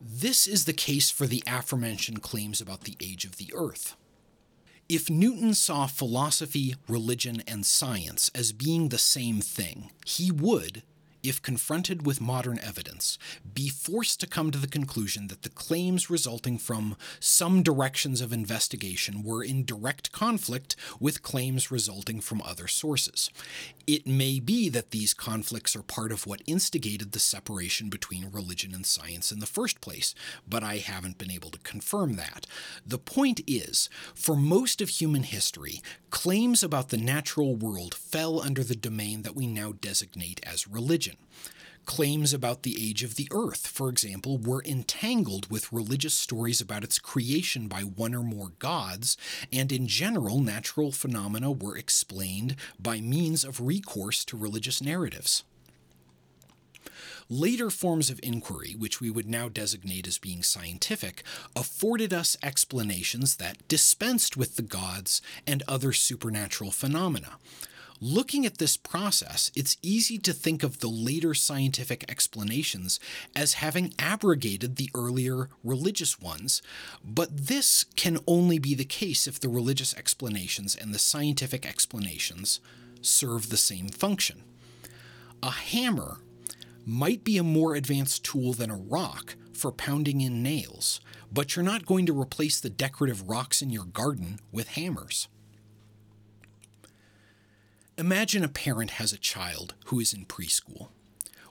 This 0.00 0.46
is 0.46 0.64
the 0.64 0.72
case 0.72 1.10
for 1.10 1.26
the 1.26 1.42
aforementioned 1.46 2.22
claims 2.22 2.60
about 2.60 2.82
the 2.82 2.96
age 3.00 3.24
of 3.24 3.36
the 3.36 3.52
earth. 3.54 3.96
If 4.86 5.08
Newton 5.08 5.54
saw 5.54 5.86
philosophy, 5.86 6.74
religion, 6.88 7.42
and 7.48 7.64
science 7.64 8.30
as 8.34 8.52
being 8.52 8.90
the 8.90 8.98
same 8.98 9.40
thing, 9.40 9.90
he 10.04 10.30
would, 10.30 10.82
if 11.24 11.40
confronted 11.40 12.04
with 12.04 12.20
modern 12.20 12.58
evidence, 12.60 13.18
be 13.54 13.68
forced 13.68 14.20
to 14.20 14.26
come 14.26 14.50
to 14.50 14.58
the 14.58 14.68
conclusion 14.68 15.28
that 15.28 15.42
the 15.42 15.48
claims 15.48 16.10
resulting 16.10 16.58
from 16.58 16.96
some 17.18 17.62
directions 17.62 18.20
of 18.20 18.32
investigation 18.32 19.22
were 19.22 19.42
in 19.42 19.64
direct 19.64 20.12
conflict 20.12 20.76
with 21.00 21.22
claims 21.22 21.70
resulting 21.70 22.20
from 22.20 22.42
other 22.42 22.68
sources. 22.68 23.30
It 23.86 24.06
may 24.06 24.38
be 24.38 24.68
that 24.68 24.90
these 24.90 25.14
conflicts 25.14 25.74
are 25.74 25.82
part 25.82 26.12
of 26.12 26.26
what 26.26 26.42
instigated 26.46 27.12
the 27.12 27.18
separation 27.18 27.88
between 27.88 28.30
religion 28.30 28.74
and 28.74 28.84
science 28.84 29.32
in 29.32 29.40
the 29.40 29.46
first 29.46 29.80
place, 29.80 30.14
but 30.46 30.62
I 30.62 30.76
haven't 30.76 31.18
been 31.18 31.30
able 31.30 31.50
to 31.50 31.58
confirm 31.60 32.16
that. 32.16 32.46
The 32.86 32.98
point 32.98 33.40
is, 33.46 33.88
for 34.14 34.36
most 34.36 34.82
of 34.82 34.88
human 34.90 35.22
history, 35.22 35.80
claims 36.10 36.62
about 36.62 36.90
the 36.90 36.96
natural 36.96 37.56
world 37.56 37.94
fell 37.94 38.40
under 38.40 38.62
the 38.62 38.76
domain 38.76 39.22
that 39.22 39.34
we 39.34 39.46
now 39.46 39.72
designate 39.80 40.40
as 40.44 40.68
religion. 40.68 41.13
Claims 41.86 42.32
about 42.32 42.62
the 42.62 42.88
age 42.88 43.02
of 43.02 43.16
the 43.16 43.28
earth, 43.30 43.66
for 43.66 43.90
example, 43.90 44.38
were 44.38 44.62
entangled 44.64 45.50
with 45.50 45.72
religious 45.72 46.14
stories 46.14 46.60
about 46.60 46.82
its 46.82 46.98
creation 46.98 47.68
by 47.68 47.82
one 47.82 48.14
or 48.14 48.22
more 48.22 48.52
gods, 48.58 49.18
and 49.52 49.70
in 49.70 49.86
general, 49.86 50.40
natural 50.40 50.92
phenomena 50.92 51.52
were 51.52 51.76
explained 51.76 52.56
by 52.80 53.00
means 53.00 53.44
of 53.44 53.60
recourse 53.60 54.24
to 54.24 54.36
religious 54.36 54.80
narratives. 54.80 55.44
Later 57.28 57.70
forms 57.70 58.10
of 58.10 58.20
inquiry, 58.22 58.74
which 58.78 59.00
we 59.00 59.10
would 59.10 59.28
now 59.28 59.48
designate 59.48 60.06
as 60.06 60.18
being 60.18 60.42
scientific, 60.42 61.22
afforded 61.56 62.12
us 62.12 62.36
explanations 62.42 63.36
that 63.36 63.66
dispensed 63.68 64.36
with 64.36 64.56
the 64.56 64.62
gods 64.62 65.22
and 65.46 65.62
other 65.66 65.92
supernatural 65.92 66.70
phenomena. 66.70 67.36
Looking 68.00 68.44
at 68.44 68.58
this 68.58 68.76
process, 68.76 69.52
it's 69.54 69.76
easy 69.80 70.18
to 70.18 70.32
think 70.32 70.62
of 70.62 70.80
the 70.80 70.88
later 70.88 71.32
scientific 71.32 72.04
explanations 72.10 72.98
as 73.36 73.54
having 73.54 73.94
abrogated 73.98 74.76
the 74.76 74.90
earlier 74.94 75.48
religious 75.62 76.20
ones, 76.20 76.60
but 77.04 77.46
this 77.46 77.84
can 77.94 78.18
only 78.26 78.58
be 78.58 78.74
the 78.74 78.84
case 78.84 79.26
if 79.26 79.38
the 79.38 79.48
religious 79.48 79.94
explanations 79.94 80.74
and 80.74 80.92
the 80.92 80.98
scientific 80.98 81.64
explanations 81.64 82.60
serve 83.00 83.48
the 83.48 83.56
same 83.56 83.88
function. 83.88 84.42
A 85.42 85.50
hammer 85.50 86.18
might 86.84 87.22
be 87.22 87.38
a 87.38 87.44
more 87.44 87.74
advanced 87.74 88.24
tool 88.24 88.52
than 88.52 88.70
a 88.70 88.76
rock 88.76 89.36
for 89.52 89.70
pounding 89.70 90.20
in 90.20 90.42
nails, 90.42 91.00
but 91.32 91.54
you're 91.54 91.64
not 91.64 91.86
going 91.86 92.06
to 92.06 92.20
replace 92.20 92.60
the 92.60 92.70
decorative 92.70 93.28
rocks 93.28 93.62
in 93.62 93.70
your 93.70 93.84
garden 93.84 94.40
with 94.50 94.68
hammers. 94.68 95.28
Imagine 97.96 98.42
a 98.42 98.48
parent 98.48 98.90
has 98.92 99.12
a 99.12 99.18
child 99.18 99.74
who 99.86 100.00
is 100.00 100.12
in 100.12 100.24
preschool. 100.24 100.88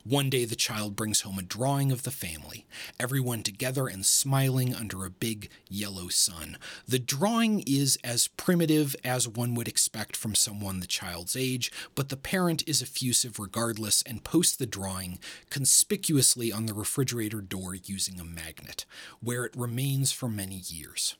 One 0.03 0.29
day, 0.29 0.43
the 0.43 0.57
child 0.57 0.93
brings 0.93 1.21
home 1.21 1.39
a 1.39 1.41
drawing 1.41 1.89
of 1.89 2.03
the 2.03 2.11
family, 2.11 2.65
everyone 2.99 3.43
together 3.43 3.87
and 3.87 4.05
smiling 4.05 4.75
under 4.75 5.05
a 5.05 5.09
big 5.09 5.49
yellow 5.69 6.09
sun. 6.09 6.57
The 6.85 6.99
drawing 6.99 7.63
is 7.65 7.97
as 8.03 8.27
primitive 8.27 8.93
as 9.05 9.25
one 9.25 9.55
would 9.55 9.69
expect 9.69 10.17
from 10.17 10.35
someone 10.35 10.81
the 10.81 10.85
child's 10.85 11.37
age, 11.37 11.71
but 11.95 12.09
the 12.09 12.17
parent 12.17 12.61
is 12.67 12.81
effusive 12.81 13.39
regardless 13.39 14.01
and 14.01 14.25
posts 14.25 14.57
the 14.57 14.65
drawing 14.65 15.19
conspicuously 15.49 16.51
on 16.51 16.65
the 16.65 16.73
refrigerator 16.73 17.39
door 17.39 17.73
using 17.73 18.19
a 18.19 18.25
magnet, 18.25 18.85
where 19.21 19.45
it 19.45 19.55
remains 19.55 20.11
for 20.11 20.27
many 20.27 20.55
years. 20.67 21.15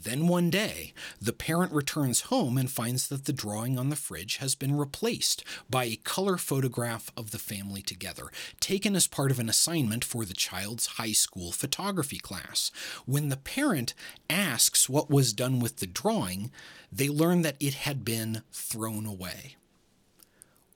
Then 0.00 0.28
one 0.28 0.48
day, 0.48 0.92
the 1.20 1.32
parent 1.32 1.72
returns 1.72 2.22
home 2.22 2.56
and 2.56 2.70
finds 2.70 3.08
that 3.08 3.24
the 3.24 3.32
drawing 3.32 3.78
on 3.78 3.88
the 3.88 3.96
fridge 3.96 4.36
has 4.36 4.54
been 4.54 4.76
replaced 4.76 5.42
by 5.68 5.84
a 5.84 5.96
color 5.96 6.36
photograph 6.36 7.10
of 7.16 7.32
the 7.32 7.38
family 7.38 7.82
together, 7.82 8.24
taken 8.60 8.94
as 8.94 9.06
part 9.08 9.30
of 9.30 9.38
an 9.38 9.48
assignment 9.48 10.04
for 10.04 10.24
the 10.24 10.34
child's 10.34 10.86
high 10.86 11.12
school 11.12 11.50
photography 11.50 12.18
class. 12.18 12.70
When 13.06 13.28
the 13.28 13.36
parent 13.36 13.94
asks 14.30 14.88
what 14.88 15.10
was 15.10 15.32
done 15.32 15.58
with 15.58 15.76
the 15.76 15.86
drawing, 15.86 16.50
they 16.92 17.08
learn 17.08 17.42
that 17.42 17.56
it 17.58 17.74
had 17.74 18.04
been 18.04 18.42
thrown 18.52 19.04
away. 19.04 19.56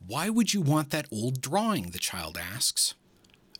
Why 0.05 0.31
would 0.31 0.52
you 0.52 0.61
want 0.61 0.91
that 0.91 1.07
old 1.12 1.41
drawing? 1.41 1.91
the 1.91 1.99
child 1.99 2.37
asks. 2.37 2.95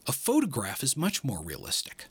A 0.09 0.13
photograph 0.13 0.83
is 0.83 0.97
much 0.97 1.23
more 1.23 1.41
realistic. 1.41 2.07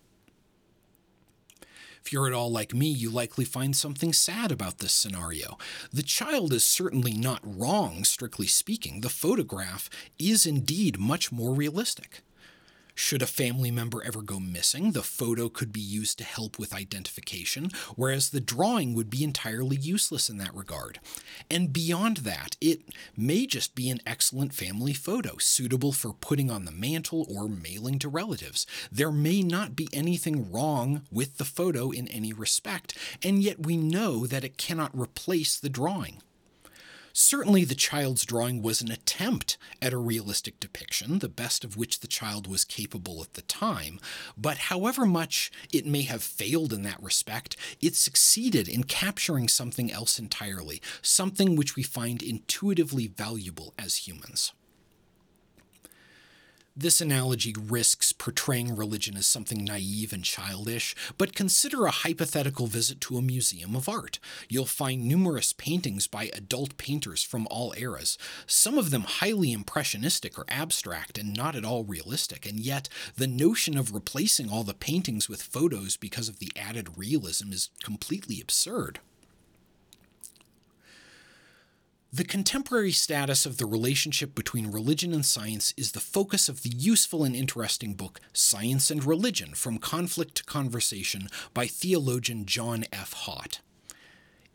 If 2.03 2.11
you're 2.11 2.27
at 2.27 2.33
all 2.33 2.51
like 2.51 2.73
me, 2.73 2.87
you 2.87 3.09
likely 3.09 3.45
find 3.45 3.75
something 3.75 4.11
sad 4.11 4.51
about 4.51 4.79
this 4.79 4.93
scenario. 4.93 5.57
The 5.93 6.03
child 6.03 6.51
is 6.51 6.65
certainly 6.65 7.13
not 7.13 7.39
wrong, 7.43 8.03
strictly 8.03 8.47
speaking. 8.47 9.01
The 9.01 9.09
photograph 9.09 9.89
is 10.17 10.45
indeed 10.45 10.99
much 10.99 11.31
more 11.31 11.53
realistic. 11.53 12.23
Should 13.03 13.23
a 13.23 13.27
family 13.27 13.71
member 13.71 14.03
ever 14.03 14.21
go 14.21 14.39
missing, 14.39 14.91
the 14.91 15.01
photo 15.01 15.49
could 15.49 15.73
be 15.73 15.81
used 15.81 16.19
to 16.19 16.23
help 16.23 16.59
with 16.59 16.71
identification, 16.71 17.71
whereas 17.95 18.29
the 18.29 18.39
drawing 18.39 18.93
would 18.93 19.09
be 19.09 19.23
entirely 19.23 19.75
useless 19.75 20.29
in 20.29 20.37
that 20.37 20.53
regard. 20.53 20.99
And 21.49 21.73
beyond 21.73 22.17
that, 22.17 22.57
it 22.61 22.83
may 23.17 23.47
just 23.47 23.73
be 23.73 23.89
an 23.89 24.01
excellent 24.05 24.53
family 24.53 24.93
photo, 24.93 25.37
suitable 25.39 25.91
for 25.91 26.13
putting 26.13 26.51
on 26.51 26.65
the 26.65 26.71
mantle 26.71 27.25
or 27.27 27.49
mailing 27.49 27.97
to 27.99 28.07
relatives. 28.07 28.67
There 28.91 29.11
may 29.11 29.41
not 29.41 29.75
be 29.75 29.89
anything 29.91 30.51
wrong 30.51 31.01
with 31.11 31.37
the 31.37 31.43
photo 31.43 31.89
in 31.89 32.07
any 32.07 32.31
respect, 32.33 32.95
and 33.23 33.41
yet 33.41 33.65
we 33.65 33.77
know 33.77 34.27
that 34.27 34.43
it 34.43 34.59
cannot 34.59 34.97
replace 34.97 35.59
the 35.59 35.69
drawing. 35.69 36.21
Certainly, 37.13 37.65
the 37.65 37.75
child's 37.75 38.25
drawing 38.25 38.61
was 38.61 38.81
an 38.81 38.91
attempt 38.91 39.57
at 39.81 39.93
a 39.93 39.97
realistic 39.97 40.59
depiction, 40.59 41.19
the 41.19 41.29
best 41.29 41.63
of 41.63 41.77
which 41.77 41.99
the 41.99 42.07
child 42.07 42.47
was 42.47 42.63
capable 42.63 43.21
at 43.21 43.33
the 43.33 43.41
time, 43.41 43.99
but 44.37 44.57
however 44.57 45.05
much 45.05 45.51
it 45.73 45.85
may 45.85 46.03
have 46.03 46.23
failed 46.23 46.71
in 46.73 46.83
that 46.83 47.01
respect, 47.01 47.57
it 47.81 47.95
succeeded 47.95 48.67
in 48.67 48.83
capturing 48.83 49.47
something 49.47 49.91
else 49.91 50.19
entirely, 50.19 50.81
something 51.01 51.55
which 51.55 51.75
we 51.75 51.83
find 51.83 52.23
intuitively 52.23 53.07
valuable 53.07 53.73
as 53.77 54.07
humans. 54.07 54.53
This 56.75 57.01
analogy 57.01 57.53
risks 57.59 58.13
portraying 58.13 58.77
religion 58.77 59.17
as 59.17 59.25
something 59.25 59.65
naive 59.65 60.13
and 60.13 60.23
childish, 60.23 60.95
but 61.17 61.35
consider 61.35 61.85
a 61.85 61.91
hypothetical 61.91 62.65
visit 62.65 63.01
to 63.01 63.17
a 63.17 63.21
museum 63.21 63.75
of 63.75 63.89
art. 63.89 64.19
You'll 64.47 64.65
find 64.65 65.03
numerous 65.03 65.51
paintings 65.51 66.07
by 66.07 66.31
adult 66.33 66.77
painters 66.77 67.23
from 67.23 67.45
all 67.51 67.73
eras, 67.77 68.17
some 68.47 68.77
of 68.77 68.89
them 68.89 69.01
highly 69.01 69.51
impressionistic 69.51 70.39
or 70.39 70.45
abstract 70.47 71.17
and 71.17 71.35
not 71.35 71.57
at 71.57 71.65
all 71.65 71.83
realistic, 71.83 72.45
and 72.45 72.57
yet 72.57 72.87
the 73.17 73.27
notion 73.27 73.77
of 73.77 73.93
replacing 73.93 74.49
all 74.49 74.63
the 74.63 74.73
paintings 74.73 75.27
with 75.27 75.41
photos 75.43 75.97
because 75.97 76.29
of 76.29 76.39
the 76.39 76.53
added 76.55 76.97
realism 76.97 77.51
is 77.51 77.69
completely 77.83 78.39
absurd. 78.39 79.01
The 82.13 82.25
contemporary 82.25 82.91
status 82.91 83.45
of 83.45 83.55
the 83.55 83.65
relationship 83.65 84.35
between 84.35 84.69
religion 84.69 85.13
and 85.13 85.25
science 85.25 85.73
is 85.77 85.93
the 85.93 86.01
focus 86.01 86.49
of 86.49 86.61
the 86.61 86.73
useful 86.75 87.23
and 87.23 87.33
interesting 87.33 87.93
book 87.93 88.19
Science 88.33 88.91
and 88.91 89.01
Religion 89.01 89.53
From 89.53 89.77
Conflict 89.77 90.35
to 90.35 90.43
Conversation 90.43 91.29
by 91.53 91.67
theologian 91.67 92.45
John 92.45 92.83
F. 92.91 93.13
Haught. 93.13 93.61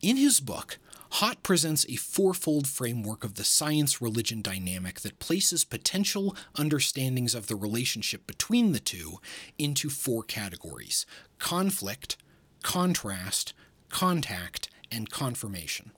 In 0.03 0.19
his 0.19 0.39
book, 0.39 0.79
Haught 1.13 1.43
presents 1.43 1.87
a 1.89 1.97
fourfold 1.97 2.69
framework 2.69 3.25
of 3.25 3.37
the 3.37 3.45
science 3.45 4.03
religion 4.03 4.43
dynamic 4.43 5.01
that 5.01 5.19
places 5.19 5.65
potential 5.65 6.37
understandings 6.57 7.35
of 7.35 7.47
the 7.47 7.57
relationship 7.57 8.27
between 8.27 8.73
the 8.73 8.81
two 8.81 9.19
into 9.57 9.89
four 9.89 10.23
categories 10.23 11.07
conflict, 11.39 12.19
contrast, 12.63 13.55
contact, 13.89 14.69
and 14.93 15.09
confirmation. 15.09 15.93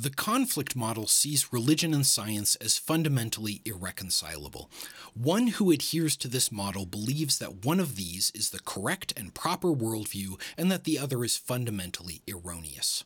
The 0.00 0.08
conflict 0.08 0.74
model 0.74 1.06
sees 1.06 1.52
religion 1.52 1.92
and 1.92 2.06
science 2.06 2.54
as 2.54 2.78
fundamentally 2.78 3.60
irreconcilable. 3.66 4.70
One 5.12 5.48
who 5.48 5.70
adheres 5.70 6.16
to 6.16 6.28
this 6.28 6.50
model 6.50 6.86
believes 6.86 7.38
that 7.38 7.66
one 7.66 7.78
of 7.78 7.96
these 7.96 8.32
is 8.34 8.48
the 8.48 8.60
correct 8.60 9.12
and 9.14 9.34
proper 9.34 9.68
worldview 9.68 10.40
and 10.56 10.72
that 10.72 10.84
the 10.84 10.98
other 10.98 11.22
is 11.22 11.36
fundamentally 11.36 12.22
erroneous. 12.26 13.04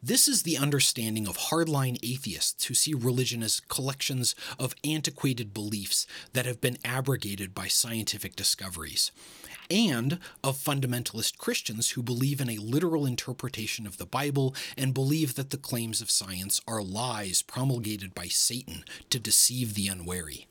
This 0.00 0.28
is 0.28 0.44
the 0.44 0.58
understanding 0.58 1.26
of 1.26 1.36
hardline 1.36 1.98
atheists 2.04 2.66
who 2.66 2.74
see 2.74 2.94
religion 2.94 3.42
as 3.42 3.58
collections 3.58 4.36
of 4.60 4.76
antiquated 4.84 5.52
beliefs 5.52 6.06
that 6.34 6.46
have 6.46 6.60
been 6.60 6.78
abrogated 6.84 7.52
by 7.52 7.66
scientific 7.66 8.36
discoveries 8.36 9.10
and 9.72 10.18
of 10.44 10.58
fundamentalist 10.58 11.38
Christians 11.38 11.90
who 11.90 12.02
believe 12.02 12.40
in 12.40 12.50
a 12.50 12.58
literal 12.58 13.06
interpretation 13.06 13.86
of 13.86 13.96
the 13.96 14.06
Bible 14.06 14.54
and 14.76 14.92
believe 14.92 15.34
that 15.34 15.50
the 15.50 15.56
claims 15.56 16.02
of 16.02 16.10
science 16.10 16.60
are 16.68 16.82
lies 16.82 17.40
promulgated 17.40 18.14
by 18.14 18.26
Satan 18.26 18.84
to 19.08 19.18
deceive 19.18 19.74
the 19.74 19.88
unwary. 19.88 20.46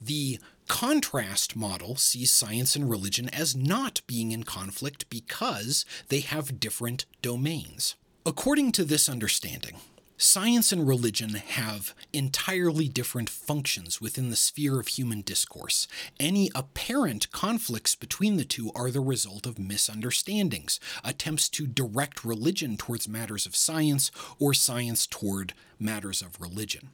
The 0.00 0.40
contrast 0.66 1.54
model 1.54 1.96
sees 1.96 2.32
science 2.32 2.74
and 2.74 2.90
religion 2.90 3.28
as 3.28 3.54
not 3.54 4.00
being 4.06 4.32
in 4.32 4.42
conflict 4.42 5.08
because 5.10 5.84
they 6.08 6.20
have 6.20 6.58
different 6.58 7.06
domains. 7.22 7.96
According 8.26 8.72
to 8.72 8.84
this 8.84 9.08
understanding, 9.08 9.76
Science 10.22 10.70
and 10.70 10.86
religion 10.86 11.30
have 11.30 11.94
entirely 12.12 12.88
different 12.88 13.30
functions 13.30 14.02
within 14.02 14.28
the 14.28 14.36
sphere 14.36 14.78
of 14.78 14.86
human 14.88 15.22
discourse. 15.22 15.88
Any 16.20 16.50
apparent 16.54 17.32
conflicts 17.32 17.94
between 17.94 18.36
the 18.36 18.44
two 18.44 18.70
are 18.74 18.90
the 18.90 19.00
result 19.00 19.46
of 19.46 19.58
misunderstandings, 19.58 20.78
attempts 21.02 21.48
to 21.48 21.66
direct 21.66 22.22
religion 22.22 22.76
towards 22.76 23.08
matters 23.08 23.46
of 23.46 23.56
science 23.56 24.10
or 24.38 24.52
science 24.52 25.06
toward 25.06 25.54
matters 25.78 26.20
of 26.20 26.38
religion. 26.38 26.90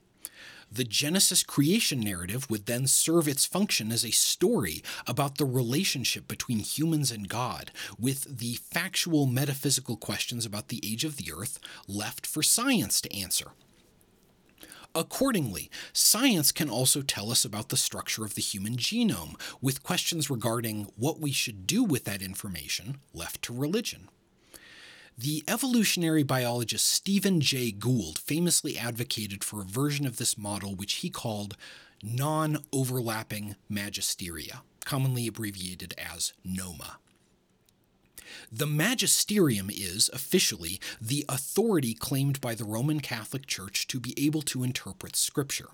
The 0.70 0.84
Genesis 0.84 1.42
creation 1.42 2.00
narrative 2.00 2.50
would 2.50 2.66
then 2.66 2.86
serve 2.86 3.28
its 3.28 3.46
function 3.46 3.92
as 3.92 4.04
a 4.04 4.10
story 4.10 4.82
about 5.06 5.38
the 5.38 5.44
relationship 5.44 6.26
between 6.26 6.58
humans 6.58 7.10
and 7.10 7.28
God, 7.28 7.70
with 7.98 8.38
the 8.38 8.54
factual 8.54 9.26
metaphysical 9.26 9.96
questions 9.96 10.44
about 10.44 10.68
the 10.68 10.80
age 10.84 11.04
of 11.04 11.16
the 11.16 11.32
earth 11.32 11.58
left 11.86 12.26
for 12.26 12.42
science 12.42 13.00
to 13.00 13.16
answer. 13.16 13.52
Accordingly, 14.94 15.70
science 15.92 16.52
can 16.52 16.70
also 16.70 17.02
tell 17.02 17.30
us 17.30 17.44
about 17.44 17.68
the 17.68 17.76
structure 17.76 18.24
of 18.24 18.34
the 18.34 18.42
human 18.42 18.76
genome, 18.76 19.38
with 19.60 19.82
questions 19.82 20.30
regarding 20.30 20.90
what 20.96 21.20
we 21.20 21.32
should 21.32 21.66
do 21.66 21.84
with 21.84 22.04
that 22.04 22.22
information 22.22 22.98
left 23.12 23.42
to 23.42 23.54
religion. 23.54 24.08
The 25.18 25.42
evolutionary 25.48 26.24
biologist 26.24 26.86
Stephen 26.86 27.40
Jay 27.40 27.72
Gould 27.72 28.18
famously 28.18 28.76
advocated 28.76 29.42
for 29.42 29.62
a 29.62 29.64
version 29.64 30.06
of 30.06 30.18
this 30.18 30.36
model 30.36 30.74
which 30.74 30.96
he 30.96 31.08
called 31.08 31.56
non 32.02 32.58
overlapping 32.70 33.56
magisteria, 33.70 34.60
commonly 34.84 35.26
abbreviated 35.26 35.94
as 35.96 36.34
NOMA. 36.44 36.98
The 38.50 38.66
magisterium 38.66 39.70
is, 39.70 40.10
officially, 40.12 40.80
the 41.00 41.24
authority 41.28 41.94
claimed 41.94 42.40
by 42.40 42.54
the 42.54 42.64
Roman 42.64 43.00
Catholic 43.00 43.46
Church 43.46 43.86
to 43.88 44.00
be 44.00 44.14
able 44.16 44.42
to 44.42 44.62
interpret 44.62 45.16
Scripture. 45.16 45.68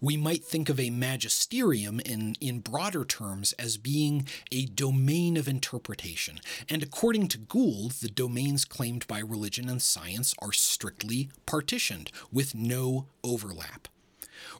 We 0.00 0.16
might 0.16 0.44
think 0.44 0.68
of 0.68 0.78
a 0.78 0.90
magisterium 0.90 2.00
in, 2.00 2.36
in 2.40 2.60
broader 2.60 3.04
terms 3.04 3.52
as 3.52 3.76
being 3.76 4.26
a 4.52 4.66
domain 4.66 5.36
of 5.36 5.48
interpretation, 5.48 6.40
and 6.68 6.82
according 6.82 7.28
to 7.28 7.38
Gould, 7.38 7.92
the 7.92 8.08
domains 8.08 8.64
claimed 8.64 9.06
by 9.06 9.20
religion 9.20 9.68
and 9.68 9.80
science 9.80 10.34
are 10.40 10.52
strictly 10.52 11.30
partitioned, 11.46 12.10
with 12.32 12.54
no 12.54 13.06
overlap. 13.22 13.88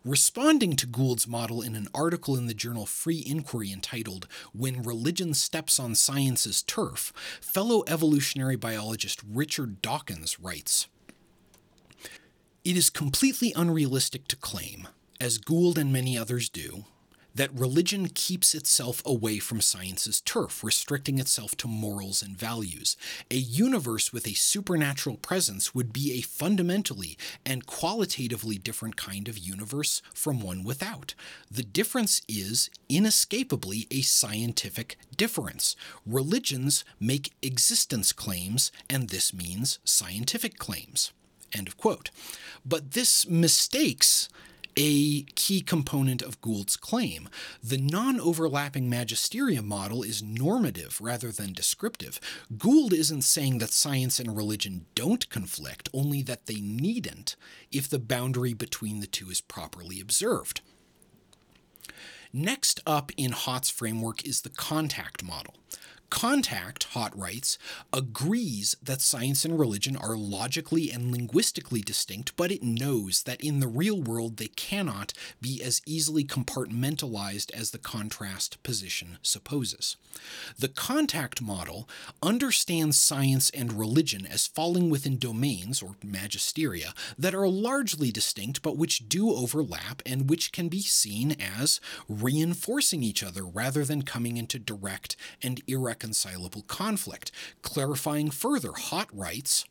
Responding 0.05 0.77
to 0.77 0.87
Gould's 0.87 1.27
model 1.27 1.62
in 1.62 1.75
an 1.75 1.88
article 1.95 2.37
in 2.37 2.47
the 2.47 2.53
journal 2.53 2.85
Free 2.85 3.25
Inquiry 3.27 3.73
entitled 3.73 4.29
When 4.53 4.83
Religion 4.83 5.33
Steps 5.33 5.81
on 5.81 5.95
Science's 5.95 6.62
Turf, 6.62 7.11
fellow 7.40 7.85
evolutionary 7.87 8.57
biologist 8.57 9.23
Richard 9.27 9.81
Dawkins 9.81 10.38
writes 10.38 10.88
It 12.67 12.77
is 12.77 12.90
completely 12.90 13.55
unrealistic 13.57 14.29
to 14.29 14.37
claim, 14.37 14.88
as 15.19 15.38
Gould 15.38 15.79
and 15.79 15.90
many 15.90 16.19
others 16.19 16.51
do, 16.51 16.85
that 17.35 17.53
religion 17.53 18.09
keeps 18.09 18.55
itself 18.55 19.03
away 19.05 19.38
from 19.38 19.61
science's 19.61 20.20
turf, 20.20 20.62
restricting 20.62 21.18
itself 21.18 21.57
to 21.57 21.68
morals 21.68 22.23
and 22.23 22.37
values. 22.37 22.97
A 23.31 23.37
universe 23.37 24.12
with 24.12 24.27
a 24.27 24.35
supernatural 24.35 25.16
presence 25.16 25.75
would 25.75 25.92
be 25.92 26.12
a 26.12 26.23
fundamentally 26.23 27.18
and 27.44 27.66
qualitatively 27.66 28.57
different 28.57 28.97
kind 28.97 29.29
of 29.29 29.38
universe 29.38 30.01
from 30.12 30.40
one 30.40 30.64
without. 30.64 31.14
The 31.51 31.62
difference 31.62 32.23
is 32.29 32.70
inescapably 32.88 33.87
a 33.90 34.03
scientific 34.03 34.97
difference. 35.16 35.77
Religions 36.07 36.85
make 37.01 37.33
existence 37.42 38.12
claims, 38.12 38.70
and 38.88 39.09
this 39.09 39.35
means 39.35 39.79
scientific 39.85 40.59
claims. 40.59 41.12
End 41.53 41.68
of 41.68 41.77
quote. 41.77 42.11
But 42.64 42.92
this 42.92 43.29
mistakes 43.29 44.29
a 44.76 45.22
key 45.34 45.60
component 45.60 46.22
of 46.22 46.40
Gould's 46.40 46.76
claim. 46.76 47.28
The 47.62 47.78
non 47.78 48.20
overlapping 48.20 48.88
magisterium 48.88 49.66
model 49.66 50.02
is 50.02 50.22
normative 50.22 51.00
rather 51.00 51.30
than 51.30 51.52
descriptive. 51.52 52.20
Gould 52.56 52.92
isn't 52.92 53.22
saying 53.22 53.58
that 53.58 53.70
science 53.70 54.18
and 54.18 54.37
religion 54.37 54.87
don't 54.94 55.28
conflict, 55.30 55.88
only 55.92 56.22
that 56.22 56.46
they 56.46 56.60
needn't 56.60 57.37
if 57.70 57.88
the 57.88 57.98
boundary 57.98 58.54
between 58.54 59.00
the 59.00 59.06
two 59.06 59.30
is 59.30 59.40
properly 59.40 60.00
observed. 60.00 60.60
Next 62.32 62.80
up 62.84 63.12
in 63.16 63.32
Haught's 63.32 63.70
framework 63.70 64.24
is 64.26 64.40
the 64.40 64.50
contact 64.50 65.22
model. 65.22 65.54
Contact, 66.14 66.85
Haught 66.85 67.18
writes, 67.18 67.59
agrees 67.92 68.77
that 68.81 69.00
science 69.00 69.44
and 69.44 69.59
religion 69.59 69.96
are 69.96 70.16
logically 70.16 70.88
and 70.92 71.11
linguistically 71.11 71.81
distinct, 71.81 72.37
but 72.37 72.53
it 72.53 72.62
knows 72.62 73.24
that 73.24 73.40
in 73.40 73.59
the 73.59 73.66
real 73.66 74.00
world 74.00 74.37
they 74.37 74.46
cannot 74.46 75.12
be 75.40 75.61
as 75.61 75.83
easily 75.87 76.22
compartmentalized 76.24 77.50
as 77.50 77.72
the 77.72 77.79
contrast 77.79 78.62
position 78.62 79.18
supposes. 79.22 79.96
The 80.57 80.68
contact 80.68 81.42
model 81.42 81.88
understands 82.22 82.96
science 82.96 83.50
and 83.50 83.72
religion 83.72 84.24
as 84.24 84.46
falling 84.46 84.90
within 84.90 85.18
domains, 85.18 85.83
or 85.83 85.96
magisteria, 86.07 86.94
that 87.18 87.35
are 87.35 87.48
largely 87.48 88.12
distinct 88.12 88.62
but 88.62 88.77
which 88.77 89.09
do 89.09 89.33
overlap 89.33 90.00
and 90.07 90.31
which 90.31 90.53
can 90.53 90.68
be 90.68 90.81
seen 90.81 91.33
as 91.33 91.81
reinforcing 92.09 93.03
each 93.03 93.24
other 93.24 93.44
rather 93.44 93.85
than 93.85 94.03
coming 94.03 94.37
into 94.37 94.61
direct 94.61 95.16
and 95.42 95.61
irreconcilable 95.66 96.04
irreconcilable 96.05 96.62
conflict. 96.62 97.33
Clarifying 97.62 98.31
further, 98.31 98.73
Haught 98.73 99.09
writes 99.12 99.64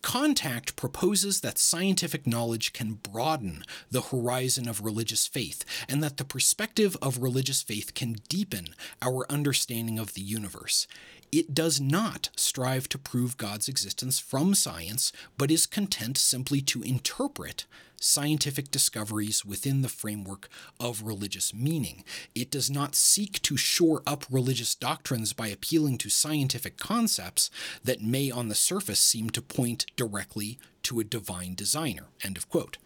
Contact 0.00 0.76
proposes 0.76 1.40
that 1.40 1.58
scientific 1.58 2.24
knowledge 2.24 2.72
can 2.72 2.92
broaden 2.94 3.64
the 3.90 4.02
horizon 4.02 4.68
of 4.68 4.84
religious 4.84 5.26
faith, 5.26 5.64
and 5.88 6.04
that 6.04 6.18
the 6.18 6.24
perspective 6.24 6.96
of 7.02 7.18
religious 7.18 7.62
faith 7.62 7.94
can 7.94 8.16
deepen 8.28 8.68
our 9.02 9.26
understanding 9.28 9.98
of 9.98 10.14
the 10.14 10.20
universe. 10.20 10.86
It 11.32 11.54
does 11.54 11.80
not 11.80 12.30
strive 12.36 12.88
to 12.90 12.98
prove 12.98 13.36
God's 13.36 13.68
existence 13.68 14.18
from 14.18 14.54
science, 14.54 15.12
but 15.36 15.50
is 15.50 15.66
content 15.66 16.18
simply 16.18 16.60
to 16.62 16.82
interpret 16.82 17.66
scientific 18.00 18.70
discoveries 18.70 19.44
within 19.44 19.82
the 19.82 19.88
framework 19.88 20.48
of 20.78 21.02
religious 21.02 21.52
meaning. 21.52 22.04
It 22.34 22.50
does 22.50 22.70
not 22.70 22.94
seek 22.94 23.42
to 23.42 23.56
shore 23.56 24.02
up 24.06 24.24
religious 24.30 24.74
doctrines 24.74 25.32
by 25.32 25.48
appealing 25.48 25.98
to 25.98 26.10
scientific 26.10 26.76
concepts 26.76 27.50
that 27.82 28.00
may 28.00 28.30
on 28.30 28.48
the 28.48 28.54
surface 28.54 29.00
seem 29.00 29.30
to 29.30 29.42
point 29.42 29.86
directly 29.96 30.58
to 30.84 31.00
a 31.00 31.04
divine 31.04 31.54
designer. 31.54 32.04
End 32.22 32.36
of 32.36 32.48
quote. 32.48 32.78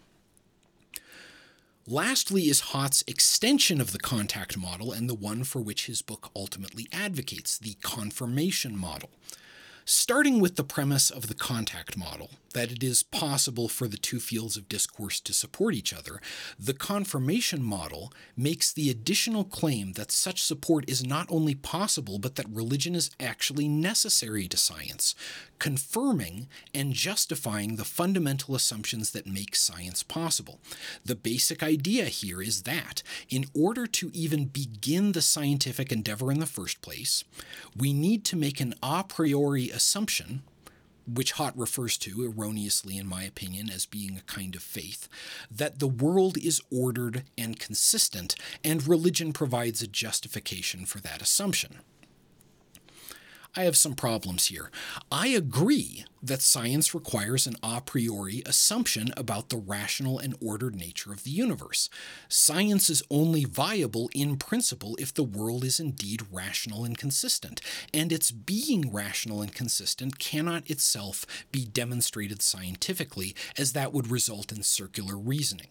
Lastly, 1.87 2.43
is 2.43 2.71
Haught's 2.71 3.03
extension 3.07 3.81
of 3.81 3.91
the 3.91 3.99
contact 3.99 4.57
model 4.57 4.93
and 4.93 5.09
the 5.09 5.13
one 5.13 5.43
for 5.43 5.59
which 5.59 5.87
his 5.87 6.01
book 6.01 6.31
ultimately 6.33 6.87
advocates, 6.93 7.57
the 7.57 7.75
confirmation 7.81 8.77
model. 8.77 9.09
Starting 9.83 10.39
with 10.39 10.55
the 10.55 10.63
premise 10.63 11.09
of 11.09 11.27
the 11.27 11.33
contact 11.33 11.97
model, 11.97 12.29
that 12.53 12.71
it 12.71 12.83
is 12.83 13.03
possible 13.03 13.67
for 13.67 13.87
the 13.87 13.97
two 13.97 14.19
fields 14.19 14.57
of 14.57 14.69
discourse 14.69 15.19
to 15.19 15.33
support 15.33 15.73
each 15.73 15.93
other, 15.93 16.21
the 16.57 16.73
confirmation 16.73 17.61
model 17.61 18.11
makes 18.37 18.71
the 18.71 18.89
additional 18.89 19.43
claim 19.43 19.93
that 19.93 20.11
such 20.11 20.41
support 20.41 20.89
is 20.89 21.05
not 21.05 21.27
only 21.29 21.55
possible, 21.55 22.19
but 22.19 22.35
that 22.35 22.49
religion 22.49 22.95
is 22.95 23.11
actually 23.19 23.67
necessary 23.67 24.47
to 24.47 24.57
science, 24.57 25.15
confirming 25.59 26.47
and 26.73 26.93
justifying 26.93 27.75
the 27.75 27.85
fundamental 27.85 28.55
assumptions 28.55 29.11
that 29.11 29.27
make 29.27 29.55
science 29.55 30.03
possible. 30.03 30.59
The 31.05 31.15
basic 31.15 31.63
idea 31.63 32.05
here 32.05 32.41
is 32.41 32.63
that, 32.63 33.03
in 33.29 33.45
order 33.53 33.87
to 33.87 34.11
even 34.13 34.45
begin 34.45 35.11
the 35.11 35.21
scientific 35.21 35.91
endeavor 35.91 36.31
in 36.31 36.39
the 36.39 36.45
first 36.45 36.81
place, 36.81 37.23
we 37.77 37.93
need 37.93 38.23
to 38.25 38.35
make 38.35 38.59
an 38.59 38.75
a 38.81 39.03
priori 39.03 39.69
assumption 39.69 40.43
which 41.07 41.33
Haught 41.33 41.57
refers 41.57 41.97
to, 41.99 42.25
erroneously 42.25 42.97
in 42.97 43.07
my 43.07 43.23
opinion, 43.23 43.69
as 43.69 43.85
being 43.85 44.17
a 44.17 44.31
kind 44.31 44.55
of 44.55 44.63
faith, 44.63 45.07
that 45.51 45.79
the 45.79 45.87
world 45.87 46.37
is 46.37 46.61
ordered 46.71 47.23
and 47.37 47.59
consistent, 47.59 48.35
and 48.63 48.87
religion 48.87 49.33
provides 49.33 49.81
a 49.81 49.87
justification 49.87 50.85
for 50.85 50.99
that 50.99 51.21
assumption. 51.21 51.79
I 53.55 53.63
have 53.65 53.77
some 53.77 53.93
problems 53.93 54.47
here. 54.47 54.71
I 55.11 55.27
agree 55.27 56.05
that 56.23 56.41
science 56.41 56.95
requires 56.95 57.45
an 57.45 57.55
a 57.61 57.81
priori 57.81 58.41
assumption 58.47 59.13
about 59.15 59.49
the 59.49 59.57
rational 59.57 60.17
and 60.17 60.35
ordered 60.41 60.73
nature 60.73 61.13
of 61.13 61.23
the 61.23 61.29
universe. 61.29 61.87
Science 62.27 62.89
is 62.89 63.03
only 63.11 63.45
viable 63.45 64.09
in 64.15 64.37
principle 64.37 64.95
if 64.99 65.13
the 65.13 65.23
world 65.23 65.63
is 65.63 65.79
indeed 65.79 66.23
rational 66.31 66.83
and 66.83 66.97
consistent, 66.97 67.61
and 67.93 68.11
its 68.11 68.31
being 68.31 68.91
rational 68.91 69.43
and 69.43 69.53
consistent 69.53 70.17
cannot 70.17 70.67
itself 70.67 71.25
be 71.51 71.63
demonstrated 71.63 72.41
scientifically, 72.41 73.35
as 73.55 73.73
that 73.73 73.93
would 73.93 74.09
result 74.09 74.51
in 74.51 74.63
circular 74.63 75.15
reasoning. 75.15 75.67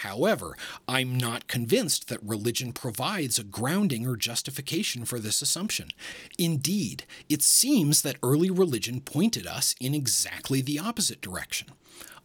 However, 0.00 0.56
I'm 0.88 1.18
not 1.18 1.46
convinced 1.46 2.08
that 2.08 2.22
religion 2.22 2.72
provides 2.72 3.38
a 3.38 3.44
grounding 3.44 4.06
or 4.06 4.16
justification 4.16 5.04
for 5.04 5.18
this 5.18 5.42
assumption. 5.42 5.90
Indeed, 6.38 7.04
it 7.28 7.42
seems 7.42 8.00
that 8.00 8.16
early 8.22 8.50
religion 8.50 9.02
pointed 9.02 9.46
us 9.46 9.74
in 9.78 9.94
exactly 9.94 10.62
the 10.62 10.78
opposite 10.78 11.20
direction. 11.20 11.68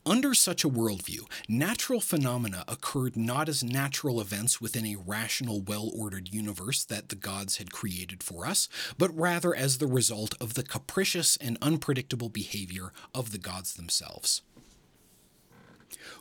Under 0.06 0.34
such 0.34 0.64
a 0.64 0.70
worldview, 0.70 1.30
natural 1.50 2.00
phenomena 2.00 2.64
occurred 2.70 3.18
not 3.18 3.50
as 3.50 3.62
natural 3.62 4.22
events 4.22 4.62
within 4.62 4.86
a 4.86 4.96
rational, 4.96 5.60
well 5.60 5.92
ordered 5.94 6.34
universe 6.34 6.86
that 6.86 7.10
the 7.10 7.16
gods 7.18 7.58
had 7.58 7.74
created 7.74 8.24
for 8.24 8.46
us, 8.46 8.70
but 8.98 9.14
rather 9.18 9.54
as 9.54 9.80
the 9.80 9.88
result 9.88 10.34
of 10.40 10.54
the 10.54 10.64
capricious 10.64 11.36
and 11.38 11.58
unpredictable 11.62 12.30
behavior 12.30 12.94
of 13.14 13.34
the 13.34 13.38
gods 13.38 13.74
themselves. 13.74 14.44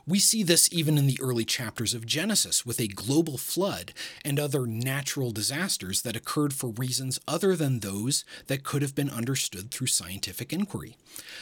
We 0.07 0.19
see 0.19 0.43
this 0.43 0.69
even 0.71 0.99
in 0.99 1.07
the 1.07 1.19
early 1.19 1.47
chapters 1.47 1.95
of 1.95 2.05
Genesis 2.05 2.67
with 2.67 2.79
a 2.79 2.89
global 2.89 3.39
flood 3.39 3.95
and 4.23 4.39
other 4.39 4.67
natural 4.67 5.31
disasters 5.31 6.03
that 6.03 6.15
occurred 6.15 6.53
for 6.53 6.69
reasons 6.69 7.19
other 7.27 7.57
than 7.57 7.81
those 7.81 8.23
that 8.49 8.65
could 8.65 8.83
have 8.83 8.95
been 8.95 9.09
understood 9.09 9.71
through 9.71 9.87
scientific 9.87 10.53
inquiry. 10.53 10.99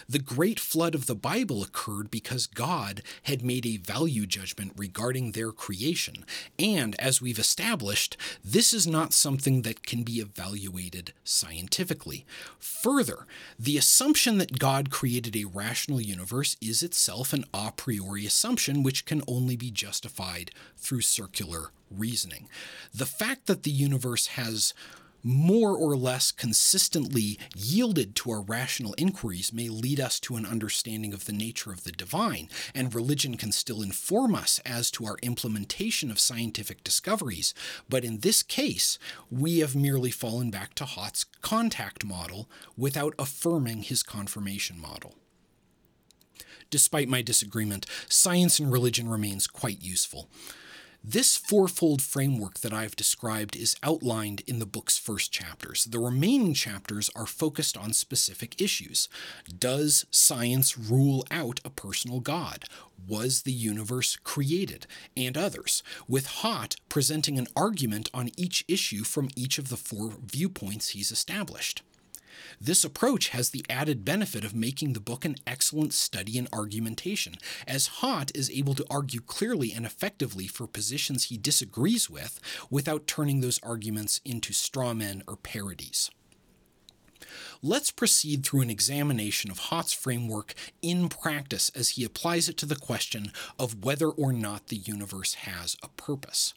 The 0.09 0.21
great 0.21 0.61
flood 0.61 0.95
of 0.95 1.07
the 1.07 1.17
Bible 1.17 1.61
occurred 1.65 2.09
because 2.09 2.47
God 2.47 3.03
had 3.25 3.43
made 3.43 3.67
a 3.67 3.79
value 3.79 4.27
judgment 4.27 4.75
regarding 4.77 5.33
their 5.33 5.51
creation, 5.51 6.25
and 6.57 6.95
as 7.01 7.21
we've 7.21 7.41
established, 7.41 8.17
this 8.45 8.73
is 8.73 8.87
not 8.87 9.13
something 9.13 9.63
that 9.63 9.85
can 9.85 10.05
be 10.05 10.21
evaluated 10.21 11.13
scientifically. 11.25 12.25
Further, 12.61 13.27
the 13.59 13.77
assumption 13.77 14.39
that 14.39 14.61
God 14.61 14.91
created 14.91 15.35
a 15.35 15.47
rational 15.47 16.01
universe 16.01 16.57
is 16.61 16.83
itself 16.85 17.33
an 17.33 17.45
a 17.53 17.73
priori 17.73 18.25
assumption 18.25 18.52
assumption 18.53 18.83
which 18.83 19.07
can 19.07 19.23
only 19.27 19.57
be 19.57 19.71
justified 19.71 20.51
through 20.77 21.01
circular 21.01 21.71
reasoning. 21.91 22.51
The 22.95 23.07
fact 23.07 23.47
that 23.47 23.63
the 23.63 23.71
universe 23.71 24.27
has 24.39 24.75
more 25.23 25.75
or 25.75 25.97
less 25.97 26.31
consistently 26.31 27.39
yielded 27.57 28.15
to 28.15 28.31
our 28.31 28.43
rational 28.43 28.95
inquiries 28.99 29.55
may 29.55 29.71
lead 29.71 29.99
us 29.99 30.21
to 30.21 30.37
an 30.37 30.45
understanding 30.45 31.15
of 31.15 31.25
the 31.25 31.33
nature 31.33 31.73
of 31.73 31.85
the 31.85 31.93
divine, 31.93 32.51
and 32.75 32.95
religion 32.95 33.39
can 33.39 33.53
still 33.53 33.81
inform 33.81 34.35
us 34.35 34.61
as 34.67 34.91
to 34.91 35.07
our 35.07 35.17
implementation 35.23 36.11
of 36.11 36.21
scientific 36.21 36.85
discoveries. 36.85 37.55
But 37.89 38.05
in 38.05 38.19
this 38.19 38.43
case, 38.43 38.99
we 39.31 39.61
have 39.61 39.75
merely 39.75 40.11
fallen 40.11 40.51
back 40.51 40.75
to 40.75 40.85
Haught's 40.85 41.25
contact 41.41 42.05
model 42.05 42.51
without 42.77 43.15
affirming 43.19 43.85
his 43.85 44.03
confirmation 44.03 44.79
model. 44.79 45.15
Despite 46.73 47.07
my 47.07 47.21
disagreement, 47.21 47.85
science 48.09 48.59
and 48.59 48.73
religion 48.73 49.07
remains 49.07 49.47
quite 49.47 49.83
useful. 49.83 50.31
This 51.05 51.37
fourfold 51.37 52.01
framework 52.01 52.61
that 52.61 52.73
I've 52.73 52.97
described 52.97 53.57
is 53.57 53.77
outlined 53.83 54.41
in 54.47 54.59
the 54.59 54.65
book's 54.65 54.97
first 54.97 55.31
chapters. 55.31 55.85
The 55.85 55.99
remaining 55.99 56.55
chapters 56.55 57.11
are 57.15 57.27
focused 57.27 57.77
on 57.77 57.93
specific 57.93 58.59
issues. 58.59 59.11
Does 59.59 60.07
science 60.11 60.79
rule 60.79 61.27
out 61.31 61.61
a 61.63 61.69
personal 61.71 62.21
God? 62.21 62.65
Was 63.07 63.43
the 63.43 63.53
universe 63.53 64.17
created? 64.25 64.87
And 65.15 65.37
others, 65.37 65.83
with 66.09 66.27
Haught 66.27 66.77
presenting 66.89 67.39
an 67.39 67.49
argument 67.55 68.09
on 68.15 68.31
each 68.39 68.65
issue 68.67 69.05
from 69.05 69.29
each 69.37 69.59
of 69.59 69.69
the 69.69 69.77
four 69.77 70.13
viewpoints 70.25 70.91
he's 70.91 71.13
established. 71.13 71.83
This 72.61 72.85
approach 72.85 73.29
has 73.29 73.51
the 73.51 73.65
added 73.69 74.05
benefit 74.05 74.45
of 74.45 74.55
making 74.55 74.93
the 74.93 75.01
book 75.01 75.25
an 75.25 75.37
excellent 75.47 75.93
study 75.93 76.39
in 76.39 76.49
argumentation, 76.53 77.35
as 77.67 77.99
Haught 77.99 78.31
is 78.35 78.51
able 78.51 78.75
to 78.75 78.87
argue 78.91 79.21
clearly 79.21 79.73
and 79.73 79.85
effectively 79.85 80.47
for 80.47 80.67
positions 80.67 81.25
he 81.25 81.37
disagrees 81.37 82.09
with 82.09 82.41
without 82.71 83.07
turning 83.07 83.41
those 83.41 83.61
arguments 83.63 84.21
into 84.25 84.53
straw 84.53 84.95
men 84.95 85.23
or 85.27 85.37
parodies. 85.37 86.11
Let's 87.63 87.93
proceed 87.93 88.45
through 88.45 88.63
an 88.63 88.71
examination 88.71 89.51
of 89.51 89.59
Haught's 89.59 89.93
framework 89.93 90.55
in 90.83 91.09
practice 91.09 91.71
as 91.75 91.91
he 91.91 92.05
applies 92.05 92.49
it 92.49 92.57
to 92.59 92.67
the 92.67 92.77
question 92.77 93.31
of 93.59 93.85
whether 93.85 94.09
or 94.09 94.33
not 94.33 94.67
the 94.67 94.77
universe 94.77 95.35
has 95.35 95.77
a 95.83 95.89
purpose. 95.89 96.55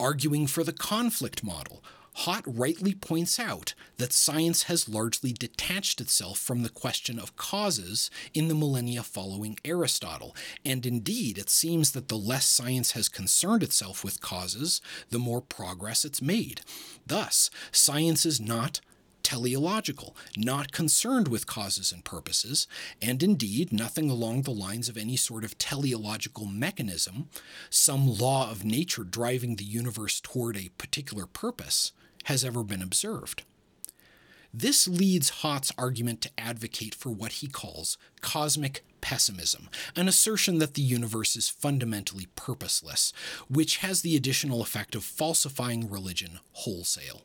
Arguing 0.00 0.46
for 0.46 0.64
the 0.64 0.72
conflict 0.72 1.44
model, 1.44 1.82
Haught 2.20 2.44
rightly 2.46 2.94
points 2.94 3.38
out 3.38 3.74
that 3.98 4.10
science 4.10 4.64
has 4.64 4.88
largely 4.88 5.34
detached 5.34 6.00
itself 6.00 6.38
from 6.38 6.62
the 6.62 6.70
question 6.70 7.18
of 7.18 7.36
causes 7.36 8.10
in 8.32 8.48
the 8.48 8.54
millennia 8.54 9.02
following 9.02 9.58
Aristotle, 9.66 10.34
and 10.64 10.86
indeed 10.86 11.36
it 11.36 11.50
seems 11.50 11.92
that 11.92 12.08
the 12.08 12.16
less 12.16 12.46
science 12.46 12.92
has 12.92 13.10
concerned 13.10 13.62
itself 13.62 14.02
with 14.02 14.22
causes, 14.22 14.80
the 15.10 15.18
more 15.18 15.42
progress 15.42 16.06
it's 16.06 16.22
made. 16.22 16.62
Thus, 17.06 17.50
science 17.70 18.24
is 18.24 18.40
not 18.40 18.80
teleological, 19.26 20.14
not 20.36 20.70
concerned 20.70 21.26
with 21.26 21.48
causes 21.48 21.90
and 21.90 22.04
purposes, 22.04 22.68
and 23.02 23.24
indeed 23.24 23.72
nothing 23.72 24.08
along 24.08 24.42
the 24.42 24.52
lines 24.52 24.88
of 24.88 24.96
any 24.96 25.16
sort 25.16 25.42
of 25.42 25.58
teleological 25.58 26.46
mechanism, 26.46 27.28
some 27.68 28.06
law 28.06 28.48
of 28.48 28.64
nature 28.64 29.02
driving 29.02 29.56
the 29.56 29.64
universe 29.64 30.20
toward 30.20 30.56
a 30.56 30.70
particular 30.78 31.26
purpose, 31.26 31.90
has 32.26 32.44
ever 32.44 32.62
been 32.62 32.80
observed. 32.80 33.42
This 34.54 34.86
leads 34.86 35.40
Haught's 35.40 35.72
argument 35.76 36.20
to 36.20 36.30
advocate 36.38 36.94
for 36.94 37.10
what 37.10 37.32
he 37.32 37.48
calls 37.48 37.98
cosmic 38.20 38.84
pessimism, 39.00 39.68
an 39.96 40.06
assertion 40.06 40.58
that 40.58 40.74
the 40.74 40.82
universe 40.82 41.34
is 41.34 41.48
fundamentally 41.48 42.28
purposeless, 42.36 43.12
which 43.48 43.78
has 43.78 44.02
the 44.02 44.14
additional 44.14 44.62
effect 44.62 44.94
of 44.94 45.02
falsifying 45.02 45.90
religion 45.90 46.38
wholesale. 46.52 47.22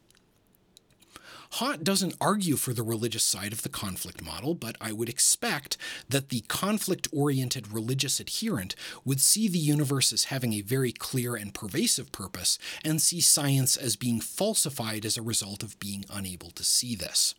Haught 1.55 1.83
doesn't 1.83 2.15
argue 2.21 2.55
for 2.55 2.73
the 2.73 2.81
religious 2.81 3.25
side 3.25 3.51
of 3.51 3.61
the 3.61 3.69
conflict 3.69 4.23
model, 4.23 4.55
but 4.55 4.77
I 4.79 4.93
would 4.93 5.09
expect 5.09 5.77
that 6.07 6.29
the 6.29 6.41
conflict 6.47 7.09
oriented 7.11 7.73
religious 7.73 8.21
adherent 8.21 8.73
would 9.03 9.19
see 9.19 9.49
the 9.49 9.59
universe 9.59 10.13
as 10.13 10.25
having 10.25 10.53
a 10.53 10.61
very 10.61 10.93
clear 10.93 11.35
and 11.35 11.53
pervasive 11.53 12.13
purpose 12.13 12.57
and 12.85 13.01
see 13.01 13.19
science 13.19 13.75
as 13.75 13.97
being 13.97 14.21
falsified 14.21 15.05
as 15.05 15.17
a 15.17 15.21
result 15.21 15.61
of 15.61 15.77
being 15.77 16.05
unable 16.09 16.51
to 16.51 16.63
see 16.63 16.95
this. 16.95 17.35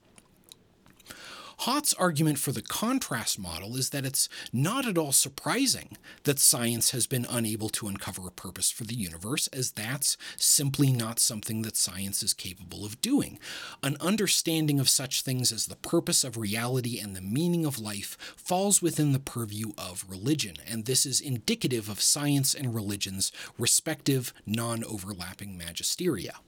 Haught's 1.62 1.94
argument 1.94 2.40
for 2.40 2.51
the 2.51 2.61
contrast 2.61 3.38
model 3.38 3.77
is 3.77 3.90
that 3.90 4.05
it's 4.05 4.29
not 4.53 4.85
at 4.85 4.98
all 4.98 5.12
surprising 5.12 5.96
that 6.25 6.40
science 6.40 6.90
has 6.90 7.07
been 7.07 7.25
unable 7.31 7.68
to 7.68 7.87
uncover 7.87 8.27
a 8.27 8.33
purpose 8.33 8.72
for 8.72 8.83
the 8.83 8.96
universe, 8.96 9.46
as 9.53 9.70
that's 9.70 10.16
simply 10.37 10.90
not 10.90 11.20
something 11.20 11.62
that 11.62 11.77
science 11.77 12.20
is 12.25 12.35
capable 12.35 12.85
of 12.85 13.01
doing. 13.01 13.38
An 13.81 13.96
understanding 14.01 14.81
of 14.81 14.88
such 14.88 15.22
things 15.22 15.53
as 15.53 15.66
the 15.66 15.77
purpose 15.77 16.25
of 16.25 16.37
reality 16.37 16.98
and 16.98 17.14
the 17.14 17.20
meaning 17.20 17.64
of 17.64 17.79
life 17.79 18.18
falls 18.37 18.83
within 18.83 19.12
the 19.12 19.20
purview 19.20 19.70
of 19.79 20.05
religion, 20.09 20.57
and 20.66 20.85
this 20.85 21.07
is 21.07 21.20
indicative 21.20 21.88
of 21.88 22.01
science 22.01 22.57
and 22.57 22.75
religion's 22.75 23.31
respective 23.57 24.35
non 24.44 24.83
overlapping 24.83 25.57
magisteria. 25.57 26.38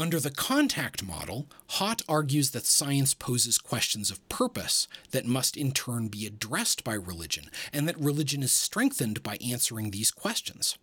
Under 0.00 0.18
the 0.18 0.30
contact 0.30 1.02
model, 1.02 1.46
Haught 1.72 2.00
argues 2.08 2.52
that 2.52 2.64
science 2.64 3.12
poses 3.12 3.58
questions 3.58 4.10
of 4.10 4.26
purpose 4.30 4.88
that 5.10 5.26
must 5.26 5.58
in 5.58 5.72
turn 5.72 6.08
be 6.08 6.24
addressed 6.24 6.82
by 6.84 6.94
religion, 6.94 7.50
and 7.70 7.86
that 7.86 8.00
religion 8.00 8.42
is 8.42 8.50
strengthened 8.50 9.22
by 9.22 9.36
answering 9.46 9.90
these 9.90 10.10
questions. 10.10 10.78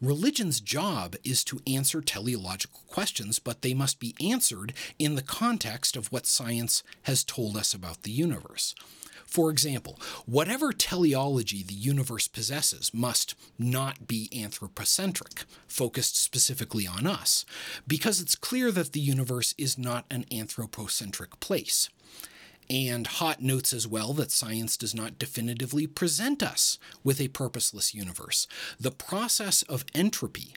Religion's 0.00 0.60
job 0.60 1.16
is 1.24 1.42
to 1.42 1.60
answer 1.66 2.00
teleological 2.00 2.82
questions, 2.86 3.40
but 3.40 3.62
they 3.62 3.74
must 3.74 3.98
be 3.98 4.14
answered 4.20 4.74
in 4.96 5.16
the 5.16 5.22
context 5.22 5.96
of 5.96 6.12
what 6.12 6.24
science 6.24 6.84
has 7.02 7.24
told 7.24 7.56
us 7.56 7.74
about 7.74 8.04
the 8.04 8.12
universe. 8.12 8.76
For 9.32 9.48
example, 9.48 9.98
whatever 10.26 10.74
teleology 10.74 11.62
the 11.62 11.72
universe 11.72 12.28
possesses 12.28 12.92
must 12.92 13.34
not 13.58 14.06
be 14.06 14.28
anthropocentric, 14.30 15.44
focused 15.66 16.18
specifically 16.18 16.86
on 16.86 17.06
us, 17.06 17.46
because 17.86 18.20
it's 18.20 18.34
clear 18.36 18.70
that 18.72 18.92
the 18.92 19.00
universe 19.00 19.54
is 19.56 19.78
not 19.78 20.04
an 20.10 20.26
anthropocentric 20.30 21.40
place. 21.40 21.88
And 22.72 23.06
Haught 23.06 23.42
notes 23.42 23.74
as 23.74 23.86
well 23.86 24.14
that 24.14 24.30
science 24.30 24.78
does 24.78 24.94
not 24.94 25.18
definitively 25.18 25.86
present 25.86 26.42
us 26.42 26.78
with 27.04 27.20
a 27.20 27.28
purposeless 27.28 27.94
universe. 27.94 28.46
The 28.80 28.90
process 28.90 29.60
of 29.64 29.84
entropy 29.94 30.54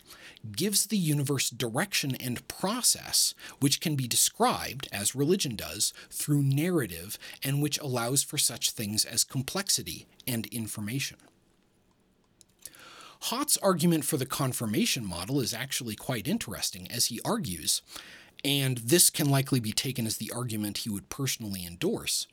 gives 0.56 0.86
the 0.86 0.98
universe 0.98 1.50
direction 1.50 2.16
and 2.16 2.48
process, 2.48 3.34
which 3.60 3.82
can 3.82 3.98
be 3.98 4.08
described, 4.08 4.88
as 4.94 5.14
religion 5.14 5.58
does, 5.58 5.94
through 6.10 6.44
narrative 6.44 7.20
and 7.44 7.62
which 7.62 7.80
allows 7.80 8.24
for 8.24 8.38
such 8.38 8.72
things 8.72 9.04
as 9.04 9.26
complexity 9.26 10.08
and 10.26 10.46
information. 10.48 11.18
Haught's 13.24 13.58
argument 13.58 14.06
for 14.06 14.16
the 14.16 14.26
confirmation 14.26 15.04
model 15.04 15.42
is 15.42 15.54
actually 15.54 15.96
quite 15.96 16.30
interesting, 16.30 16.90
as 16.90 17.08
he 17.08 17.20
argues, 17.26 17.82
and 18.46 18.78
this 18.78 19.10
can 19.10 19.28
likely 19.28 19.60
be 19.60 19.72
taken 19.72 20.06
as 20.06 20.18
the 20.18 20.32
argument 20.32 20.80
he 20.80 20.90
would 20.90 21.10
personally 21.10 21.66
endorse, 21.66 22.28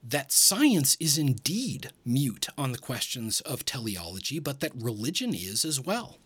that 0.00 0.30
science 0.30 0.96
is 1.00 1.18
indeed 1.18 1.90
mute 2.04 2.46
on 2.56 2.70
the 2.70 2.78
questions 2.78 3.40
of 3.40 3.64
teleology, 3.64 4.38
but 4.38 4.60
that 4.60 4.70
religion 4.76 5.34
is 5.34 5.64
as 5.64 5.80
well. 5.80 6.18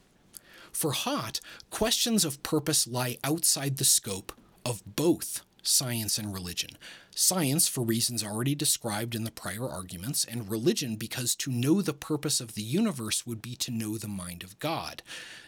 For 0.70 0.92
Haught, 0.92 1.40
questions 1.70 2.26
of 2.26 2.42
purpose 2.42 2.86
lie 2.86 3.16
outside 3.24 3.78
the 3.78 3.86
scope 3.86 4.32
of 4.66 4.82
both 4.84 5.40
science 5.62 6.18
and 6.18 6.32
religion. 6.32 6.70
Science, 7.14 7.68
for 7.68 7.82
reasons 7.82 8.24
already 8.24 8.54
described 8.54 9.14
in 9.14 9.24
the 9.24 9.30
prior 9.30 9.68
arguments, 9.68 10.24
and 10.24 10.50
religion, 10.50 10.96
because 10.96 11.34
to 11.34 11.50
know 11.50 11.82
the 11.82 11.92
purpose 11.92 12.40
of 12.40 12.54
the 12.54 12.62
universe 12.62 13.26
would 13.26 13.42
be 13.42 13.54
to 13.56 13.70
know 13.70 13.98
the 13.98 14.08
mind 14.08 14.42
of 14.42 14.58
God. 14.58 15.02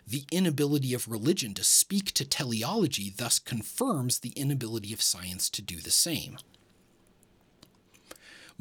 The 0.07 0.25
inability 0.31 0.93
of 0.93 1.09
religion 1.09 1.55
to 1.55 1.65
speak 1.65 2.13
to 2.13 2.25
teleology 2.25 3.13
thus 3.17 3.39
confirms 3.39 4.19
the 4.19 4.31
inability 4.31 4.93
of 4.93 5.01
science 5.01 5.49
to 5.51 5.63
do 5.63 5.81
the 5.81 5.91
same. 5.91 6.39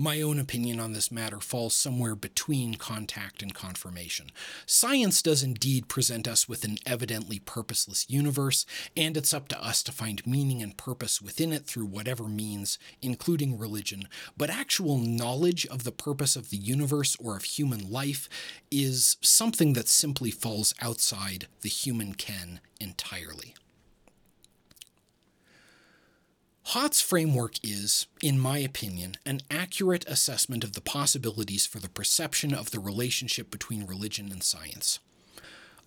My 0.01 0.19
own 0.19 0.39
opinion 0.39 0.79
on 0.79 0.93
this 0.93 1.11
matter 1.11 1.39
falls 1.39 1.75
somewhere 1.75 2.15
between 2.15 2.73
contact 2.73 3.43
and 3.43 3.53
confirmation. 3.53 4.31
Science 4.65 5.21
does 5.21 5.43
indeed 5.43 5.89
present 5.89 6.27
us 6.27 6.49
with 6.49 6.63
an 6.63 6.79
evidently 6.87 7.37
purposeless 7.37 8.09
universe, 8.09 8.65
and 8.97 9.15
it's 9.15 9.31
up 9.31 9.47
to 9.49 9.63
us 9.63 9.83
to 9.83 9.91
find 9.91 10.25
meaning 10.25 10.59
and 10.63 10.75
purpose 10.75 11.21
within 11.21 11.53
it 11.53 11.67
through 11.67 11.85
whatever 11.85 12.23
means, 12.23 12.79
including 13.03 13.59
religion. 13.59 14.07
But 14.35 14.49
actual 14.49 14.97
knowledge 14.97 15.67
of 15.67 15.83
the 15.83 15.91
purpose 15.91 16.35
of 16.35 16.49
the 16.49 16.57
universe 16.57 17.15
or 17.19 17.37
of 17.37 17.43
human 17.43 17.91
life 17.91 18.27
is 18.71 19.17
something 19.21 19.73
that 19.73 19.87
simply 19.87 20.31
falls 20.31 20.73
outside 20.81 21.45
the 21.61 21.69
human 21.69 22.15
ken 22.15 22.59
entirely. 22.79 23.53
Haught's 26.71 27.01
framework 27.01 27.55
is, 27.63 28.07
in 28.23 28.39
my 28.39 28.59
opinion, 28.59 29.17
an 29.25 29.41
accurate 29.51 30.05
assessment 30.07 30.63
of 30.63 30.71
the 30.71 30.79
possibilities 30.79 31.65
for 31.65 31.79
the 31.79 31.89
perception 31.89 32.53
of 32.53 32.71
the 32.71 32.79
relationship 32.79 33.51
between 33.51 33.85
religion 33.85 34.31
and 34.31 34.41
science. 34.41 34.99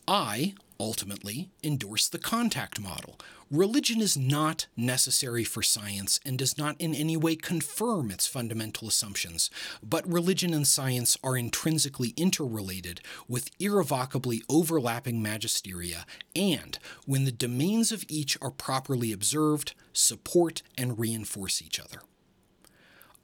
I, 0.06 0.52
ultimately, 0.78 1.50
endorse 1.62 2.08
the 2.08 2.18
contact 2.18 2.80
model. 2.80 3.18
Religion 3.50 4.00
is 4.00 4.16
not 4.16 4.66
necessary 4.76 5.44
for 5.44 5.62
science 5.62 6.18
and 6.24 6.38
does 6.38 6.56
not 6.58 6.80
in 6.80 6.94
any 6.94 7.16
way 7.16 7.36
confirm 7.36 8.10
its 8.10 8.26
fundamental 8.26 8.88
assumptions, 8.88 9.50
but 9.82 10.10
religion 10.10 10.54
and 10.54 10.66
science 10.66 11.16
are 11.22 11.36
intrinsically 11.36 12.14
interrelated 12.16 13.00
with 13.28 13.50
irrevocably 13.60 14.42
overlapping 14.48 15.22
magisteria, 15.22 16.04
and, 16.34 16.78
when 17.06 17.24
the 17.24 17.32
domains 17.32 17.92
of 17.92 18.04
each 18.08 18.36
are 18.42 18.50
properly 18.50 19.12
observed, 19.12 19.74
support 19.92 20.62
and 20.76 20.98
reinforce 20.98 21.62
each 21.62 21.78
other. 21.78 22.00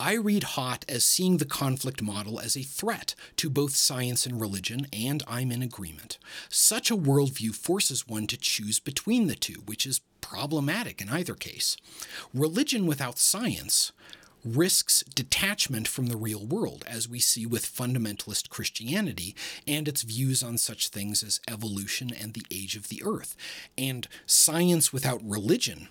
I 0.01 0.15
read 0.15 0.45
Haught 0.45 0.87
as 0.89 1.05
seeing 1.05 1.37
the 1.37 1.45
conflict 1.45 2.01
model 2.01 2.41
as 2.41 2.57
a 2.57 2.63
threat 2.63 3.15
to 3.37 3.51
both 3.51 3.77
science 3.77 4.25
and 4.25 4.41
religion, 4.41 4.87
and 4.95 5.23
I'm 5.29 5.53
in 5.53 5.61
agreement. 5.61 6.17
Such 6.49 6.91
a 6.91 6.97
worldview 6.97 7.55
forces 7.55 8.09
one 8.09 8.27
to 8.29 8.39
choose 8.39 8.81
between 8.81 9.27
the 9.27 9.35
two, 9.35 9.63
which 9.67 9.85
is 9.85 10.01
problematic 10.23 11.03
in 11.03 11.11
either 11.11 11.35
case. 11.35 11.77
Religion 12.33 12.87
without 12.87 13.19
science 13.19 13.93
risks 14.43 15.05
detachment 15.15 15.87
from 15.87 16.07
the 16.07 16.17
real 16.17 16.47
world, 16.47 16.83
as 16.87 17.07
we 17.07 17.19
see 17.19 17.45
with 17.45 17.71
fundamentalist 17.71 18.49
Christianity 18.49 19.37
and 19.69 19.87
its 19.87 20.01
views 20.01 20.43
on 20.43 20.57
such 20.57 20.89
things 20.89 21.23
as 21.23 21.41
evolution 21.47 22.11
and 22.19 22.33
the 22.33 22.47
age 22.51 22.75
of 22.75 22.89
the 22.89 23.03
earth. 23.05 23.37
And 23.77 24.09
science 24.25 24.95
without 24.95 25.21
religion 25.23 25.89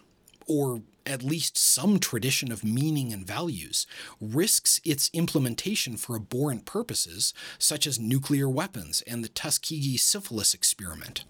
or 0.50 0.82
at 1.06 1.24
least 1.24 1.58
some 1.58 2.00
tradition 2.00 2.52
of 2.52 2.64
meaning 2.64 3.14
and 3.14 3.26
values, 3.26 3.88
risks 4.20 4.82
its 4.84 5.10
implementation 5.14 5.98
for 5.98 6.16
abhorrent 6.16 6.66
purposes, 6.66 7.34
such 7.58 7.88
as 7.88 8.00
nuclear 8.00 8.50
weapons 8.50 9.02
and 9.08 9.24
the 9.24 9.30
Tuskegee 9.30 9.98
syphilis 9.98 10.54
experiment. 10.54 11.24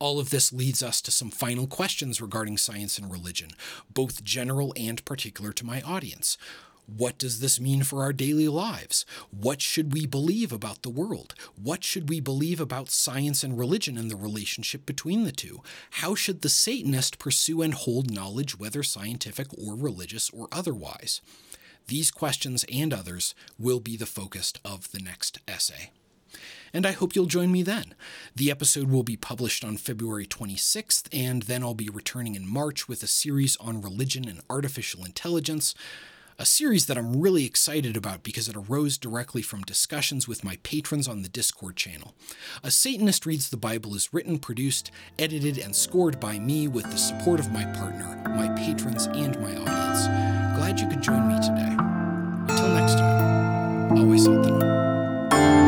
All 0.00 0.20
of 0.20 0.30
this 0.30 0.52
leads 0.52 0.82
us 0.82 1.00
to 1.02 1.10
some 1.10 1.30
final 1.30 1.66
questions 1.66 2.20
regarding 2.20 2.56
science 2.56 2.98
and 2.98 3.10
religion, 3.10 3.50
both 3.92 4.22
general 4.22 4.72
and 4.76 5.04
particular 5.04 5.52
to 5.52 5.66
my 5.66 5.82
audience. 5.82 6.38
What 6.88 7.18
does 7.18 7.40
this 7.40 7.60
mean 7.60 7.82
for 7.82 8.02
our 8.02 8.14
daily 8.14 8.48
lives? 8.48 9.04
What 9.30 9.60
should 9.60 9.92
we 9.92 10.06
believe 10.06 10.52
about 10.52 10.80
the 10.80 10.88
world? 10.88 11.34
What 11.54 11.84
should 11.84 12.08
we 12.08 12.18
believe 12.18 12.60
about 12.60 12.88
science 12.88 13.44
and 13.44 13.58
religion 13.58 13.98
and 13.98 14.10
the 14.10 14.16
relationship 14.16 14.86
between 14.86 15.24
the 15.24 15.32
two? 15.32 15.60
How 15.90 16.14
should 16.14 16.40
the 16.40 16.48
Satanist 16.48 17.18
pursue 17.18 17.60
and 17.60 17.74
hold 17.74 18.10
knowledge, 18.10 18.58
whether 18.58 18.82
scientific 18.82 19.48
or 19.52 19.76
religious 19.76 20.30
or 20.30 20.48
otherwise? 20.50 21.20
These 21.88 22.10
questions 22.10 22.64
and 22.72 22.94
others 22.94 23.34
will 23.58 23.80
be 23.80 23.98
the 23.98 24.06
focus 24.06 24.54
of 24.64 24.90
the 24.90 25.00
next 25.00 25.40
essay. 25.46 25.90
And 26.72 26.86
I 26.86 26.92
hope 26.92 27.14
you'll 27.14 27.26
join 27.26 27.52
me 27.52 27.62
then. 27.62 27.94
The 28.34 28.50
episode 28.50 28.88
will 28.88 29.02
be 29.02 29.16
published 29.16 29.62
on 29.62 29.76
February 29.76 30.26
26th, 30.26 31.08
and 31.12 31.42
then 31.42 31.62
I'll 31.62 31.74
be 31.74 31.90
returning 31.90 32.34
in 32.34 32.46
March 32.46 32.88
with 32.88 33.02
a 33.02 33.06
series 33.06 33.58
on 33.58 33.82
religion 33.82 34.26
and 34.26 34.40
artificial 34.48 35.04
intelligence 35.04 35.74
a 36.38 36.46
series 36.46 36.86
that 36.86 36.96
I'm 36.96 37.20
really 37.20 37.44
excited 37.44 37.96
about 37.96 38.22
because 38.22 38.48
it 38.48 38.54
arose 38.56 38.96
directly 38.96 39.42
from 39.42 39.62
discussions 39.62 40.28
with 40.28 40.44
my 40.44 40.58
patrons 40.62 41.08
on 41.08 41.22
the 41.22 41.28
Discord 41.28 41.76
channel. 41.76 42.14
A 42.62 42.70
Satanist 42.70 43.26
Reads 43.26 43.50
the 43.50 43.56
Bible 43.56 43.96
is 43.96 44.14
written, 44.14 44.38
produced, 44.38 44.92
edited, 45.18 45.58
and 45.58 45.74
scored 45.74 46.20
by 46.20 46.38
me 46.38 46.68
with 46.68 46.84
the 46.84 46.96
support 46.96 47.40
of 47.40 47.50
my 47.50 47.64
partner, 47.64 48.22
my 48.36 48.48
patrons, 48.56 49.06
and 49.06 49.36
my 49.40 49.50
audience. 49.50 50.06
Glad 50.56 50.78
you 50.78 50.86
could 50.88 51.02
join 51.02 51.26
me 51.26 51.34
today. 51.40 51.74
Until 52.48 52.68
next 52.74 52.94
time, 52.94 53.98
always 53.98 54.24
something. 54.24 55.67